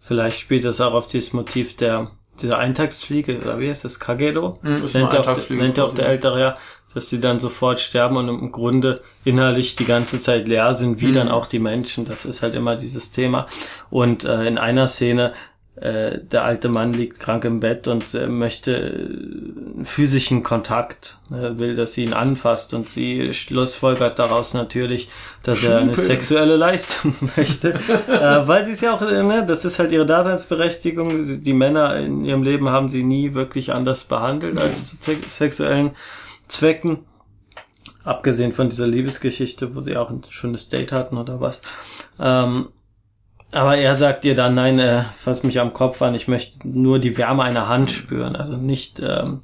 vielleicht 0.00 0.40
spielt 0.40 0.64
das 0.64 0.80
auch 0.80 0.94
auf 0.94 1.06
dieses 1.06 1.32
Motiv 1.32 1.76
der, 1.76 2.10
dieser 2.40 2.58
Eintagsfliege, 2.58 3.40
oder 3.40 3.58
wie 3.60 3.68
heißt 3.70 3.84
das, 3.84 4.00
Kagedo? 4.00 4.58
Mhm, 4.62 4.68
eine 4.68 4.80
nennt, 4.80 4.94
auch, 5.14 5.18
Eintagsfliege 5.18 5.62
nennt 5.62 5.78
auch 5.78 5.88
quasi. 5.90 5.96
der 5.96 6.06
Ältere 6.08 6.40
ja, 6.40 6.56
dass 6.94 7.08
sie 7.08 7.20
dann 7.20 7.40
sofort 7.40 7.78
sterben 7.80 8.16
und 8.16 8.28
im 8.28 8.52
Grunde 8.52 9.00
innerlich 9.24 9.76
die 9.76 9.84
ganze 9.84 10.18
Zeit 10.18 10.48
leer 10.48 10.74
sind, 10.74 11.00
wie 11.00 11.06
Mhm. 11.08 11.12
dann 11.14 11.28
auch 11.28 11.46
die 11.46 11.58
Menschen. 11.60 12.04
Das 12.06 12.24
ist 12.24 12.42
halt 12.42 12.54
immer 12.54 12.76
dieses 12.76 13.12
Thema. 13.12 13.46
Und 13.90 14.24
äh, 14.24 14.46
in 14.46 14.58
einer 14.58 14.88
Szene, 14.88 15.32
äh, 15.76 16.18
der 16.20 16.44
alte 16.44 16.68
Mann 16.68 16.92
liegt 16.92 17.18
krank 17.18 17.44
im 17.44 17.60
Bett 17.60 17.88
und 17.88 18.12
äh, 18.14 18.26
möchte 18.26 18.76
äh, 18.76 19.84
physischen 19.84 20.42
Kontakt, 20.42 21.18
äh, 21.30 21.58
will, 21.58 21.74
dass 21.74 21.94
sie 21.94 22.04
ihn 22.04 22.12
anfasst 22.12 22.74
und 22.74 22.90
sie 22.90 23.32
schlussfolgert 23.32 24.18
daraus 24.18 24.52
natürlich, 24.52 25.08
dass 25.42 25.64
er 25.64 25.78
eine 25.78 25.94
sexuelle 25.96 26.56
Leistung 26.56 27.14
möchte, 27.36 27.70
äh, 28.08 28.46
weil 28.46 28.66
sie 28.66 28.72
es 28.72 28.82
ja 28.82 28.94
auch, 28.94 29.00
äh, 29.02 29.22
ne, 29.22 29.46
das 29.46 29.64
ist 29.64 29.78
halt 29.78 29.92
ihre 29.92 30.04
Daseinsberechtigung. 30.06 31.22
Sie- 31.22 31.42
Die 31.42 31.54
Männer 31.54 31.96
in 31.96 32.24
ihrem 32.26 32.42
Leben 32.42 32.68
haben 32.68 32.90
sie 32.90 33.02
nie 33.02 33.32
wirklich 33.32 33.72
anders 33.72 34.04
behandelt 34.04 34.58
als 34.58 34.86
zu 34.90 34.96
se- 35.00 35.26
sexuellen 35.26 35.92
Zwecken. 36.48 36.98
Abgesehen 38.04 38.52
von 38.52 38.68
dieser 38.68 38.88
Liebesgeschichte, 38.88 39.74
wo 39.76 39.80
sie 39.80 39.96
auch 39.96 40.10
ein 40.10 40.22
schönes 40.28 40.68
Date 40.68 40.90
hatten 40.92 41.16
oder 41.16 41.40
was. 41.40 41.62
Ähm, 42.20 42.68
aber 43.52 43.76
er 43.76 43.94
sagt 43.94 44.24
ihr 44.24 44.34
dann, 44.34 44.54
nein, 44.54 44.78
äh, 44.78 45.04
fass 45.16 45.42
mich 45.42 45.60
am 45.60 45.72
Kopf 45.72 46.02
an, 46.02 46.14
ich 46.14 46.26
möchte 46.28 46.66
nur 46.66 46.98
die 46.98 47.16
Wärme 47.16 47.42
einer 47.42 47.68
Hand 47.68 47.90
spüren, 47.90 48.34
also 48.34 48.56
nicht, 48.56 49.00
ähm, 49.00 49.42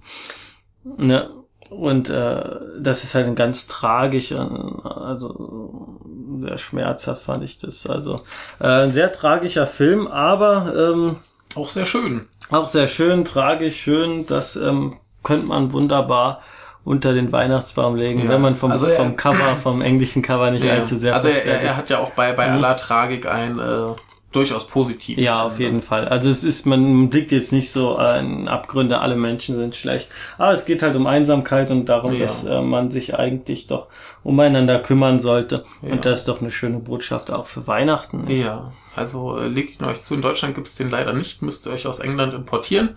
ne, 0.85 1.31
und 1.71 2.09
äh, 2.09 2.42
das 2.81 3.05
ist 3.05 3.14
halt 3.14 3.27
ein 3.27 3.35
ganz 3.35 3.66
tragisch, 3.66 4.33
äh, 4.33 4.37
also 4.37 5.99
sehr 6.38 6.59
schmerzhaft 6.59 7.23
fand 7.23 7.42
ich 7.42 7.59
das, 7.59 7.87
also 7.87 8.23
äh, 8.61 8.85
ein 8.85 8.92
sehr 8.92 9.12
tragischer 9.12 9.66
Film, 9.66 10.07
aber 10.07 10.73
ähm, 10.75 11.16
Auch 11.55 11.68
sehr 11.68 11.87
schön. 11.87 12.27
auch 12.51 12.68
sehr 12.68 12.88
schön, 12.88 13.25
tragisch, 13.25 13.81
schön, 13.83 14.27
das 14.27 14.57
ähm, 14.57 14.97
könnte 15.23 15.47
man 15.47 15.73
wunderbar 15.73 16.40
unter 16.88 17.12
den 17.14 17.31
Weihnachtsbaum 17.33 17.94
legen, 17.96 18.24
Ja. 18.24 18.29
wenn 18.31 18.40
man 18.40 18.55
vom, 18.57 18.72
Also 18.72 18.87
er- 18.87 18.96
vom 18.96 19.14
Cover, 19.16 19.57
vom 19.62 19.83
englischen 19.83 20.22
Cover 20.22 20.51
nicht 20.51 20.64
Ja. 20.64 20.72
allzu 20.74 20.96
sehr 20.96 21.14
also 21.14 21.29
er, 21.29 21.44
er, 21.61 21.77
hat 21.77 21.90
ja 21.90 21.98
auch 21.98 22.11
bei, 22.11 22.33
bei 22.33 22.48
Mhm. 22.48 22.55
aller 22.64 22.77
Tragik 22.77 23.27
ein 23.27 23.59
äh, 23.59 23.94
durchaus 24.33 24.66
positives. 24.66 25.24
Ja, 25.24 25.42
auf 25.42 25.59
jeden 25.59 25.81
Fall. 25.81 26.07
Also 26.07 26.29
es 26.29 26.44
ist, 26.44 26.66
man 26.66 27.09
blickt 27.09 27.33
jetzt 27.33 27.51
nicht 27.53 27.70
so 27.72 27.98
äh, 27.98 28.20
in 28.20 28.46
Abgründe, 28.46 28.98
alle 29.01 29.16
Menschen 29.16 29.55
sind 29.57 29.74
schlecht. 29.74 30.11
Aber 30.37 30.53
es 30.53 30.66
geht 30.66 30.83
halt 30.83 30.96
um 30.96 31.07
Einsamkeit 31.07 31.70
und 31.70 31.87
darum, 31.88 32.12
Ja. 32.12 32.20
dass 32.20 32.44
äh, 32.44 32.61
man 32.61 32.90
sich 32.90 33.14
eigentlich 33.18 33.66
doch 33.68 33.87
umeinander 34.24 34.81
kümmern 34.81 35.18
sollte. 35.18 35.64
Ja. 35.83 35.92
Und 35.92 36.05
das 36.05 36.20
ist 36.20 36.29
doch 36.29 36.40
eine 36.42 36.51
schöne 36.51 36.79
Botschaft 36.79 37.31
auch 37.31 37.46
für 37.46 37.66
Weihnachten. 37.66 38.29
Ja, 38.31 38.72
also 38.94 39.38
äh, 39.38 39.46
legt 39.48 39.81
ihn 39.81 39.87
euch 39.87 40.03
zu. 40.03 40.14
In 40.14 40.20
Deutschland 40.22 40.55
gibt's 40.55 40.74
den 40.77 40.90
leider 40.90 41.14
nicht, 41.14 41.40
müsst 41.40 41.66
ihr 41.66 41.72
euch 41.72 41.87
aus 41.87 41.98
England 42.01 42.35
importieren. 42.35 42.96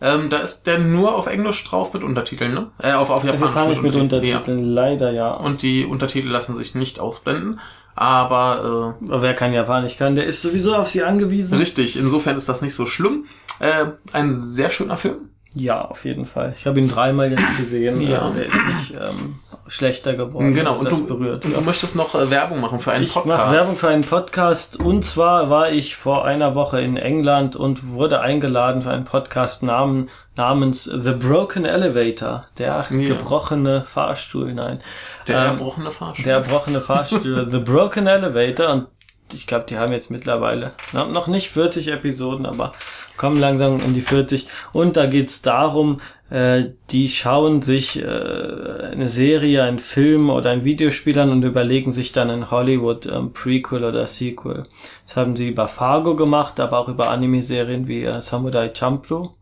Ähm, 0.00 0.30
da 0.30 0.38
ist 0.38 0.64
der 0.64 0.78
nur 0.78 1.14
auf 1.14 1.26
Englisch 1.26 1.62
drauf 1.64 1.92
mit 1.92 2.02
Untertiteln, 2.02 2.54
ne? 2.54 2.70
Äh, 2.82 2.92
auf, 2.92 3.10
auf 3.10 3.22
Japanisch, 3.24 3.48
Japanisch 3.48 3.82
mit 3.82 3.94
Ja. 3.94 4.00
Untertiteln, 4.00 4.64
leider 4.64 5.10
ja. 5.12 5.32
Und 5.32 5.62
die 5.62 5.84
Untertitel 5.84 6.28
lassen 6.28 6.54
sich 6.54 6.74
nicht 6.74 7.00
ausblenden. 7.00 7.60
Aber 7.94 8.94
Aber 9.08 9.20
wer 9.22 9.34
kein 9.34 9.52
Japanisch 9.52 9.98
kann, 9.98 10.14
der 10.14 10.24
ist 10.24 10.40
sowieso 10.40 10.74
auf 10.74 10.88
sie 10.88 11.00
äh, 11.00 11.02
angewiesen. 11.02 11.58
richtig, 11.58 11.96
insofern 11.98 12.36
ist 12.36 12.48
das 12.48 12.62
nicht 12.62 12.74
so 12.74 12.86
schlimm. 12.86 13.26
Äh, 13.58 13.86
ein 14.12 14.32
sehr 14.34 14.70
schöner 14.70 14.96
Film. 14.96 15.30
Ja, 15.54 15.84
auf 15.84 16.04
jeden 16.04 16.26
Fall. 16.26 16.54
Ich 16.56 16.66
habe 16.66 16.78
ihn 16.78 16.88
dreimal 16.88 17.32
jetzt 17.32 17.56
gesehen. 17.56 18.00
Ja. 18.00 18.30
Äh, 18.30 18.34
Der 18.34 18.46
ist 18.46 18.54
nicht 18.66 18.92
ähm, 18.94 19.40
schlechter 19.66 20.14
geworden. 20.14 20.54
Genau, 20.54 20.70
Also 20.78 20.80
und, 20.82 20.90
das 20.92 20.98
du, 21.00 21.06
berührt. 21.08 21.44
und 21.44 21.50
ja. 21.52 21.58
du 21.58 21.64
möchtest 21.64 21.96
noch 21.96 22.14
äh, 22.14 22.30
Werbung 22.30 22.60
machen 22.60 22.78
für 22.78 22.92
einen 22.92 23.02
Ich 23.02 23.12
Podcast. 23.14 23.38
mache 23.46 23.52
Werbung 23.56 23.74
für 23.74 23.88
einen 23.88 24.04
Podcast 24.04 24.78
und 24.78 25.04
zwar 25.04 25.50
war 25.50 25.70
ich 25.72 25.96
vor 25.96 26.24
einer 26.24 26.54
Woche 26.54 26.80
in 26.80 26.96
England 26.96 27.56
und 27.56 27.88
wurde 27.88 28.20
eingeladen 28.20 28.82
für 28.82 28.90
einen 28.90 29.04
Podcast 29.04 29.64
namen, 29.64 30.08
namens 30.36 30.84
The 30.84 31.12
Broken 31.12 31.64
Elevator, 31.64 32.44
der 32.58 32.86
gebrochene 32.88 33.84
Fahrstuhl, 33.92 34.52
nein. 34.54 34.80
Der 35.26 35.38
Ähm, 35.38 35.44
erbrochene 35.46 35.90
Fahrstuhl. 35.90 36.24
Der 36.24 36.34
erbrochene 36.36 36.80
Fahrstuhl, 36.80 37.48
The 37.50 37.58
Broken 37.58 38.06
Elevator 38.06 38.70
und 38.72 38.86
ich 39.32 39.46
glaube, 39.46 39.64
die 39.68 39.78
haben 39.78 39.92
jetzt 39.92 40.10
mittlerweile 40.10 40.72
noch 40.92 41.28
nicht 41.28 41.50
40 41.50 41.88
Episoden, 41.88 42.46
aber 42.46 42.72
kommen 43.20 43.38
langsam 43.38 43.80
in 43.80 43.92
die 43.92 44.00
40. 44.00 44.46
Und 44.72 44.96
da 44.96 45.04
geht's 45.04 45.42
darum, 45.42 46.00
äh, 46.30 46.70
die 46.88 47.10
schauen 47.10 47.60
sich 47.60 48.02
äh, 48.02 48.06
eine 48.06 49.10
Serie, 49.10 49.62
einen 49.62 49.78
Film 49.78 50.30
oder 50.30 50.48
ein 50.48 50.64
Videospiel 50.64 51.18
an 51.18 51.30
und 51.30 51.44
überlegen 51.44 51.92
sich 51.92 52.12
dann 52.12 52.30
ein 52.30 52.50
Hollywood 52.50 53.04
ähm, 53.04 53.34
Prequel 53.34 53.84
oder 53.84 54.06
Sequel. 54.06 54.64
Das 55.06 55.16
haben 55.16 55.36
sie 55.36 55.48
über 55.48 55.68
Fargo 55.68 56.16
gemacht, 56.16 56.58
aber 56.60 56.78
auch 56.78 56.88
über 56.88 57.10
Anime-Serien 57.10 57.86
wie 57.88 58.04
äh, 58.04 58.22
Samurai 58.22 58.72
Champloo. 58.74 59.32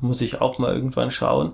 Muss 0.00 0.20
ich 0.20 0.42
auch 0.42 0.58
mal 0.58 0.74
irgendwann 0.74 1.10
schauen. 1.10 1.52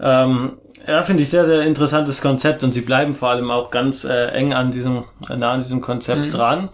Ähm, 0.00 0.58
ja, 0.88 1.04
finde 1.04 1.22
ich 1.22 1.30
sehr, 1.30 1.46
sehr 1.46 1.62
interessantes 1.62 2.20
Konzept 2.20 2.64
und 2.64 2.72
sie 2.72 2.80
bleiben 2.80 3.14
vor 3.14 3.28
allem 3.30 3.52
auch 3.52 3.70
ganz 3.70 4.02
äh, 4.02 4.26
eng 4.30 4.52
an 4.52 4.72
diesem, 4.72 5.04
nah 5.28 5.52
an 5.52 5.60
diesem 5.60 5.80
Konzept 5.80 6.34
dran. 6.34 6.68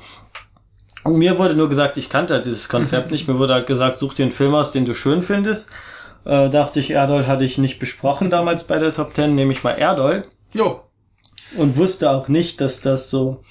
Und 1.04 1.16
mir 1.16 1.38
wurde 1.38 1.54
nur 1.54 1.68
gesagt, 1.68 1.96
ich 1.96 2.08
kannte 2.08 2.34
halt 2.34 2.46
dieses 2.46 2.68
Konzept 2.68 3.10
nicht. 3.10 3.26
Mir 3.28 3.38
wurde 3.38 3.54
halt 3.54 3.66
gesagt, 3.66 3.98
such 3.98 4.14
dir 4.14 4.24
einen 4.24 4.32
Film 4.32 4.54
aus, 4.54 4.72
den 4.72 4.84
du 4.84 4.94
schön 4.94 5.22
findest. 5.22 5.68
Äh, 6.24 6.50
dachte 6.50 6.78
ich, 6.78 6.90
Erdol 6.90 7.26
hatte 7.26 7.44
ich 7.44 7.58
nicht 7.58 7.78
besprochen 7.78 8.30
damals 8.30 8.64
bei 8.64 8.78
der 8.78 8.92
Top 8.92 9.14
10, 9.14 9.34
nehme 9.34 9.52
ich 9.52 9.64
mal 9.64 9.72
Erdol. 9.72 10.24
Jo. 10.52 10.82
Und 11.56 11.76
wusste 11.76 12.10
auch 12.10 12.28
nicht, 12.28 12.60
dass 12.60 12.80
das 12.80 13.10
so, 13.10 13.42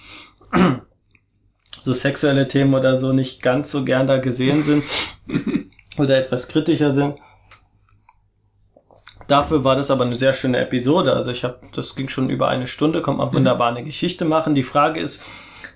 so 1.82 1.94
sexuelle 1.94 2.48
Themen 2.48 2.74
oder 2.74 2.96
so 2.96 3.12
nicht 3.12 3.42
ganz 3.42 3.72
so 3.72 3.84
gern 3.84 4.08
da 4.08 4.18
gesehen 4.18 4.64
sind. 4.64 4.84
oder 5.98 6.18
etwas 6.18 6.48
kritischer 6.48 6.92
sind. 6.92 7.16
Dafür 9.28 9.64
war 9.64 9.76
das 9.76 9.92
aber 9.92 10.04
eine 10.04 10.16
sehr 10.16 10.34
schöne 10.34 10.60
Episode. 10.60 11.14
Also 11.14 11.32
ich 11.32 11.44
habe, 11.44 11.60
das 11.74 11.96
ging 11.96 12.10
schon 12.10 12.30
über 12.30 12.50
eine 12.50 12.68
Stunde, 12.68 13.02
kommt 13.02 13.20
man 13.20 13.34
wunderbar 13.34 13.70
eine 13.70 13.84
Geschichte 13.84 14.26
machen. 14.26 14.56
Die 14.56 14.64
Frage 14.64 15.00
ist, 15.00 15.24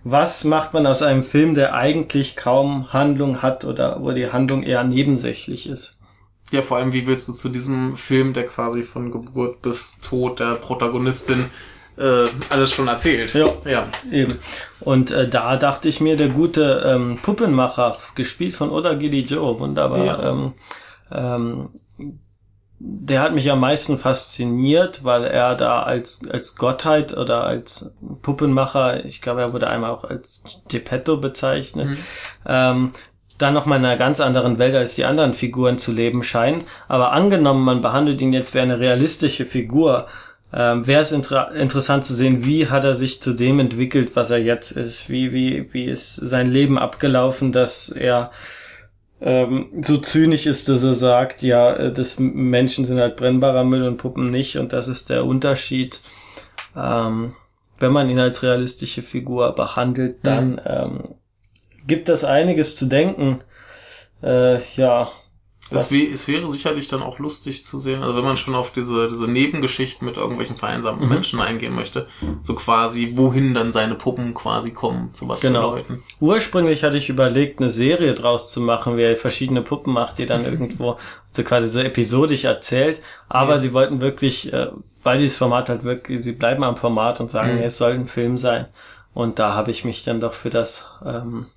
was 0.07 0.43
macht 0.43 0.73
man 0.75 0.85
aus 0.85 1.01
einem 1.01 1.23
Film, 1.23 1.55
der 1.55 1.73
eigentlich 1.73 2.35
kaum 2.35 2.93
Handlung 2.93 3.41
hat 3.41 3.65
oder 3.65 4.01
wo 4.01 4.11
die 4.11 4.31
Handlung 4.31 4.61
eher 4.61 4.83
nebensächlich 4.83 5.67
ist? 5.67 5.99
Ja, 6.51 6.61
vor 6.61 6.77
allem, 6.77 6.93
wie 6.93 7.07
willst 7.07 7.27
du 7.27 7.33
zu 7.33 7.49
diesem 7.49 7.97
Film, 7.97 8.33
der 8.33 8.45
quasi 8.45 8.83
von 8.83 9.11
Geburt 9.11 9.63
bis 9.63 9.99
Tod 10.01 10.39
der 10.39 10.53
Protagonistin 10.55 11.45
äh, 11.97 12.27
alles 12.51 12.71
schon 12.71 12.87
erzählt? 12.87 13.33
Ja. 13.33 13.47
Ja. 13.65 13.87
Eben. 14.11 14.37
Und 14.79 15.09
äh, 15.09 15.27
da 15.27 15.57
dachte 15.57 15.89
ich 15.89 16.01
mir, 16.01 16.15
der 16.17 16.29
gute 16.29 16.83
ähm, 16.85 17.17
Puppenmacher, 17.23 17.97
gespielt 18.13 18.55
von 18.55 18.69
Oda 18.69 18.93
Gili 18.93 19.21
Joe, 19.21 19.59
wunderbar, 19.59 20.05
Ja. 20.05 20.29
ähm, 20.29 20.53
ähm, 21.11 21.69
der 22.79 23.21
hat 23.21 23.33
mich 23.33 23.49
am 23.49 23.59
meisten 23.59 23.97
fasziniert, 23.97 25.03
weil 25.03 25.23
er 25.23 25.55
da 25.55 25.83
als, 25.83 26.21
als 26.29 26.55
Gottheit 26.55 27.15
oder 27.15 27.45
als 27.45 27.93
Puppenmacher, 28.21 29.05
ich 29.05 29.21
glaube, 29.21 29.41
er 29.41 29.53
wurde 29.53 29.67
einmal 29.67 29.91
auch 29.91 30.03
als 30.03 30.43
Geppetto 30.67 31.17
bezeichnet, 31.17 31.97
ähm, 32.45 32.91
dann 33.37 33.53
nochmal 33.53 33.79
in 33.79 33.85
einer 33.85 33.97
ganz 33.97 34.19
anderen 34.19 34.59
Welt 34.59 34.75
als 34.75 34.95
die 34.95 35.05
anderen 35.05 35.33
Figuren 35.33 35.77
zu 35.77 35.91
leben 35.91 36.23
scheint. 36.23 36.65
Aber 36.87 37.11
angenommen, 37.11 37.63
man 37.63 37.81
behandelt 37.81 38.21
ihn 38.21 38.33
jetzt 38.33 38.53
wie 38.53 38.59
eine 38.59 38.79
realistische 38.79 39.45
Figur, 39.45 40.07
ähm, 40.53 40.87
wäre 40.87 41.01
es 41.01 41.11
inter 41.11 41.53
interessant 41.53 42.05
zu 42.05 42.13
sehen, 42.13 42.45
wie 42.45 42.69
hat 42.69 42.83
er 42.83 42.95
sich 42.95 43.21
zu 43.21 43.33
dem 43.33 43.59
entwickelt, 43.59 44.15
was 44.15 44.29
er 44.29 44.37
jetzt 44.37 44.71
ist, 44.71 45.09
wie, 45.09 45.33
wie, 45.33 45.73
wie 45.73 45.85
ist 45.85 46.15
sein 46.15 46.49
Leben 46.49 46.77
abgelaufen, 46.77 47.51
dass 47.51 47.89
er 47.89 48.31
ähm, 49.21 49.69
so 49.81 49.97
zynisch 49.97 50.45
ist, 50.45 50.67
dass 50.67 50.83
er 50.83 50.93
sagt, 50.93 51.41
ja, 51.41 51.73
äh, 51.73 51.93
das 51.93 52.19
Menschen 52.19 52.85
sind 52.85 52.99
halt 52.99 53.15
brennbarer 53.15 53.63
Müll 53.63 53.83
und 53.83 53.97
Puppen 53.97 54.29
nicht 54.29 54.57
und 54.57 54.73
das 54.73 54.87
ist 54.87 55.09
der 55.09 55.25
Unterschied. 55.25 56.01
Ähm, 56.75 57.35
wenn 57.79 57.91
man 57.91 58.09
ihn 58.09 58.19
als 58.19 58.43
realistische 58.43 59.01
Figur 59.01 59.53
behandelt, 59.53 60.17
dann 60.23 60.61
ähm, 60.65 61.15
gibt 61.87 62.09
das 62.09 62.23
einiges 62.23 62.75
zu 62.75 62.85
denken. 62.85 63.41
Äh, 64.23 64.59
ja, 64.75 65.11
Es, 65.71 65.91
es 65.91 66.27
wäre 66.27 66.47
sicherlich 66.49 66.87
dann 66.87 67.01
auch 67.01 67.17
lustig 67.17 67.65
zu 67.65 67.79
sehen, 67.79 68.03
also 68.03 68.15
wenn 68.15 68.23
man 68.23 68.37
schon 68.37 68.53
auf 68.53 68.71
diese, 68.71 69.07
diese 69.09 69.27
Nebengeschichten 69.27 70.05
mit 70.05 70.15
irgendwelchen 70.17 70.57
vereinsamten 70.57 71.05
Mhm. 71.05 71.09
Menschen 71.09 71.39
eingehen 71.41 71.73
möchte, 71.73 72.07
so 72.43 72.53
quasi, 72.53 73.13
wohin 73.15 73.53
dann 73.55 73.71
seine 73.71 73.95
Puppen 73.95 74.35
quasi 74.35 74.73
kommen, 74.73 75.13
zu 75.13 75.27
was 75.27 75.41
Genau. 75.41 75.61
für 75.71 75.77
Leuten. 75.77 76.03
Ursprünglich 76.19 76.83
hatte 76.83 76.97
ich 76.97 77.09
überlegt, 77.09 77.59
eine 77.59 77.71
Serie 77.71 78.13
draus 78.13 78.51
zu 78.51 78.61
machen, 78.61 78.95
wie 78.97 79.01
er 79.01 79.15
verschiedene 79.15 79.63
Puppen 79.63 79.91
macht, 79.93 80.19
die 80.19 80.27
dann 80.27 80.45
irgendwo 80.45 80.97
so 81.31 81.43
quasi 81.43 81.67
so 81.69 81.79
episodisch 81.79 82.43
erzählt. 82.43 83.01
Aber 83.27 83.53
Ja. 83.55 83.59
sie 83.59 83.73
wollten 83.73 84.01
wirklich, 84.01 84.53
äh, 84.53 84.67
weil 85.03 85.17
dieses 85.17 85.37
Format 85.37 85.69
halt 85.69 85.83
wirklich, 85.83 86.21
sie 86.23 86.33
bleiben 86.33 86.63
am 86.63 86.77
Format 86.77 87.19
und 87.19 87.31
sagen, 87.31 87.55
Mhm. 87.55 87.63
es 87.63 87.77
soll 87.79 87.93
ein 87.93 88.07
Film 88.07 88.37
sein. 88.37 88.67
Und 89.15 89.39
da 89.39 89.55
habe 89.55 89.71
ich 89.71 89.83
mich 89.85 90.03
dann 90.03 90.19
doch 90.21 90.33
für 90.33 90.49
das, 90.51 90.85
ähm, 91.05 91.47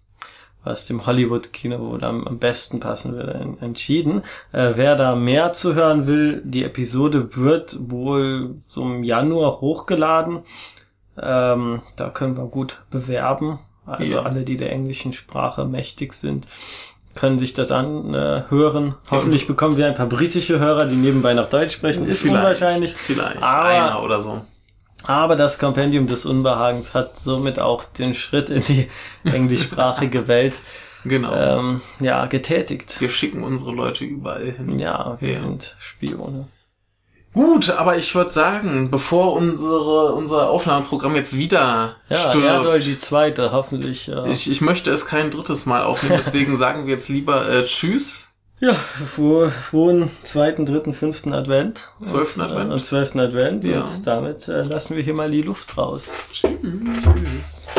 was 0.68 0.86
dem 0.86 1.06
Hollywood-Kino 1.06 1.78
wohl 1.80 2.04
am, 2.04 2.26
am 2.28 2.38
besten 2.38 2.78
passen 2.80 3.14
würde, 3.14 3.34
en- 3.34 3.58
entschieden. 3.60 4.22
Äh, 4.52 4.72
wer 4.76 4.94
da 4.96 5.14
mehr 5.16 5.52
zu 5.52 5.74
hören 5.74 6.06
will, 6.06 6.42
die 6.44 6.64
Episode 6.64 7.34
wird 7.36 7.76
wohl 7.90 8.56
so 8.68 8.82
im 8.84 9.02
Januar 9.02 9.60
hochgeladen. 9.60 10.40
Ähm, 11.20 11.82
da 11.96 12.10
können 12.10 12.36
wir 12.36 12.44
gut 12.46 12.82
bewerben. 12.90 13.58
Also 13.86 14.04
Ja. 14.12 14.22
alle, 14.22 14.42
die 14.42 14.56
der 14.56 14.70
englischen 14.70 15.12
Sprache 15.12 15.64
mächtig 15.64 16.12
sind, 16.12 16.46
können 17.14 17.38
sich 17.38 17.54
das 17.54 17.72
anhören. 17.72 18.94
Hoffentlich 19.10 19.46
bekommen 19.48 19.76
wir 19.76 19.86
ein 19.86 19.94
paar 19.94 20.06
britische 20.06 20.58
Hörer, 20.60 20.84
die 20.86 20.94
nebenbei 20.94 21.34
noch 21.34 21.48
Deutsch 21.48 21.72
sprechen. 21.74 22.06
Ist 22.06 22.20
Vielleicht. 22.22 22.36
unwahrscheinlich. 22.38 22.94
Vielleicht 22.94 23.42
Aber- 23.42 23.64
einer 23.68 24.02
oder 24.04 24.20
so. 24.20 24.40
Aber 25.06 25.36
das 25.36 25.58
Kompendium 25.58 26.06
des 26.06 26.26
Unbehagens 26.26 26.92
hat 26.94 27.18
somit 27.18 27.60
auch 27.60 27.84
den 27.84 28.14
Schritt 28.14 28.50
in 28.50 28.64
die 28.64 28.88
englischsprachige 29.24 30.28
Welt 30.28 30.60
Genau. 31.04 31.32
ähm, 31.32 31.80
ja, 32.00 32.26
getätigt. 32.26 33.00
Wir 33.00 33.08
schicken 33.08 33.42
unsere 33.44 33.70
Leute 33.72 34.04
überall 34.04 34.50
hin. 34.50 34.78
Ja, 34.78 35.16
wir 35.20 35.32
Ja. 35.32 35.40
sind 35.40 35.76
Spione. 35.78 36.48
Gut, 37.34 37.70
aber 37.70 37.96
ich 37.96 38.14
würde 38.16 38.30
sagen, 38.30 38.90
bevor 38.90 39.34
unsere, 39.34 40.12
unser 40.14 40.50
Aufnahmeprogramm 40.50 41.14
jetzt 41.14 41.36
wieder 41.36 41.94
Ja, 42.08 42.16
stirbt, 42.18 42.44
Erdol 42.46 42.80
die 42.80 42.98
zweite, 42.98 43.52
hoffentlich. 43.52 44.08
Äh, 44.08 44.28
ich, 44.30 44.50
ich 44.50 44.60
möchte 44.60 44.90
es 44.90 45.06
kein 45.06 45.30
drittes 45.30 45.64
Mal 45.66 45.84
aufnehmen, 45.84 46.16
deswegen 46.18 46.56
sagen 46.56 46.86
wir 46.86 46.94
jetzt 46.94 47.08
lieber 47.08 47.48
äh, 47.48 47.64
Tschüss. 47.64 48.27
Ja, 48.60 48.74
froh, 48.74 49.48
frohen 49.48 50.10
zweiten, 50.24 50.66
dritten, 50.66 50.92
fünften 50.92 51.32
Advent. 51.32 51.92
Zwölften 52.02 52.40
äh, 52.40 52.44
Advent. 52.44 52.72
Und 52.72 52.84
zwölften 52.84 53.20
Advent. 53.20 53.64
Ja. 53.64 53.84
Und 53.84 54.04
damit 54.04 54.48
äh, 54.48 54.62
lassen 54.62 54.96
wir 54.96 55.02
hier 55.02 55.14
mal 55.14 55.30
die 55.30 55.42
Luft 55.42 55.78
raus. 55.78 56.08
Tschüss. 56.32 57.78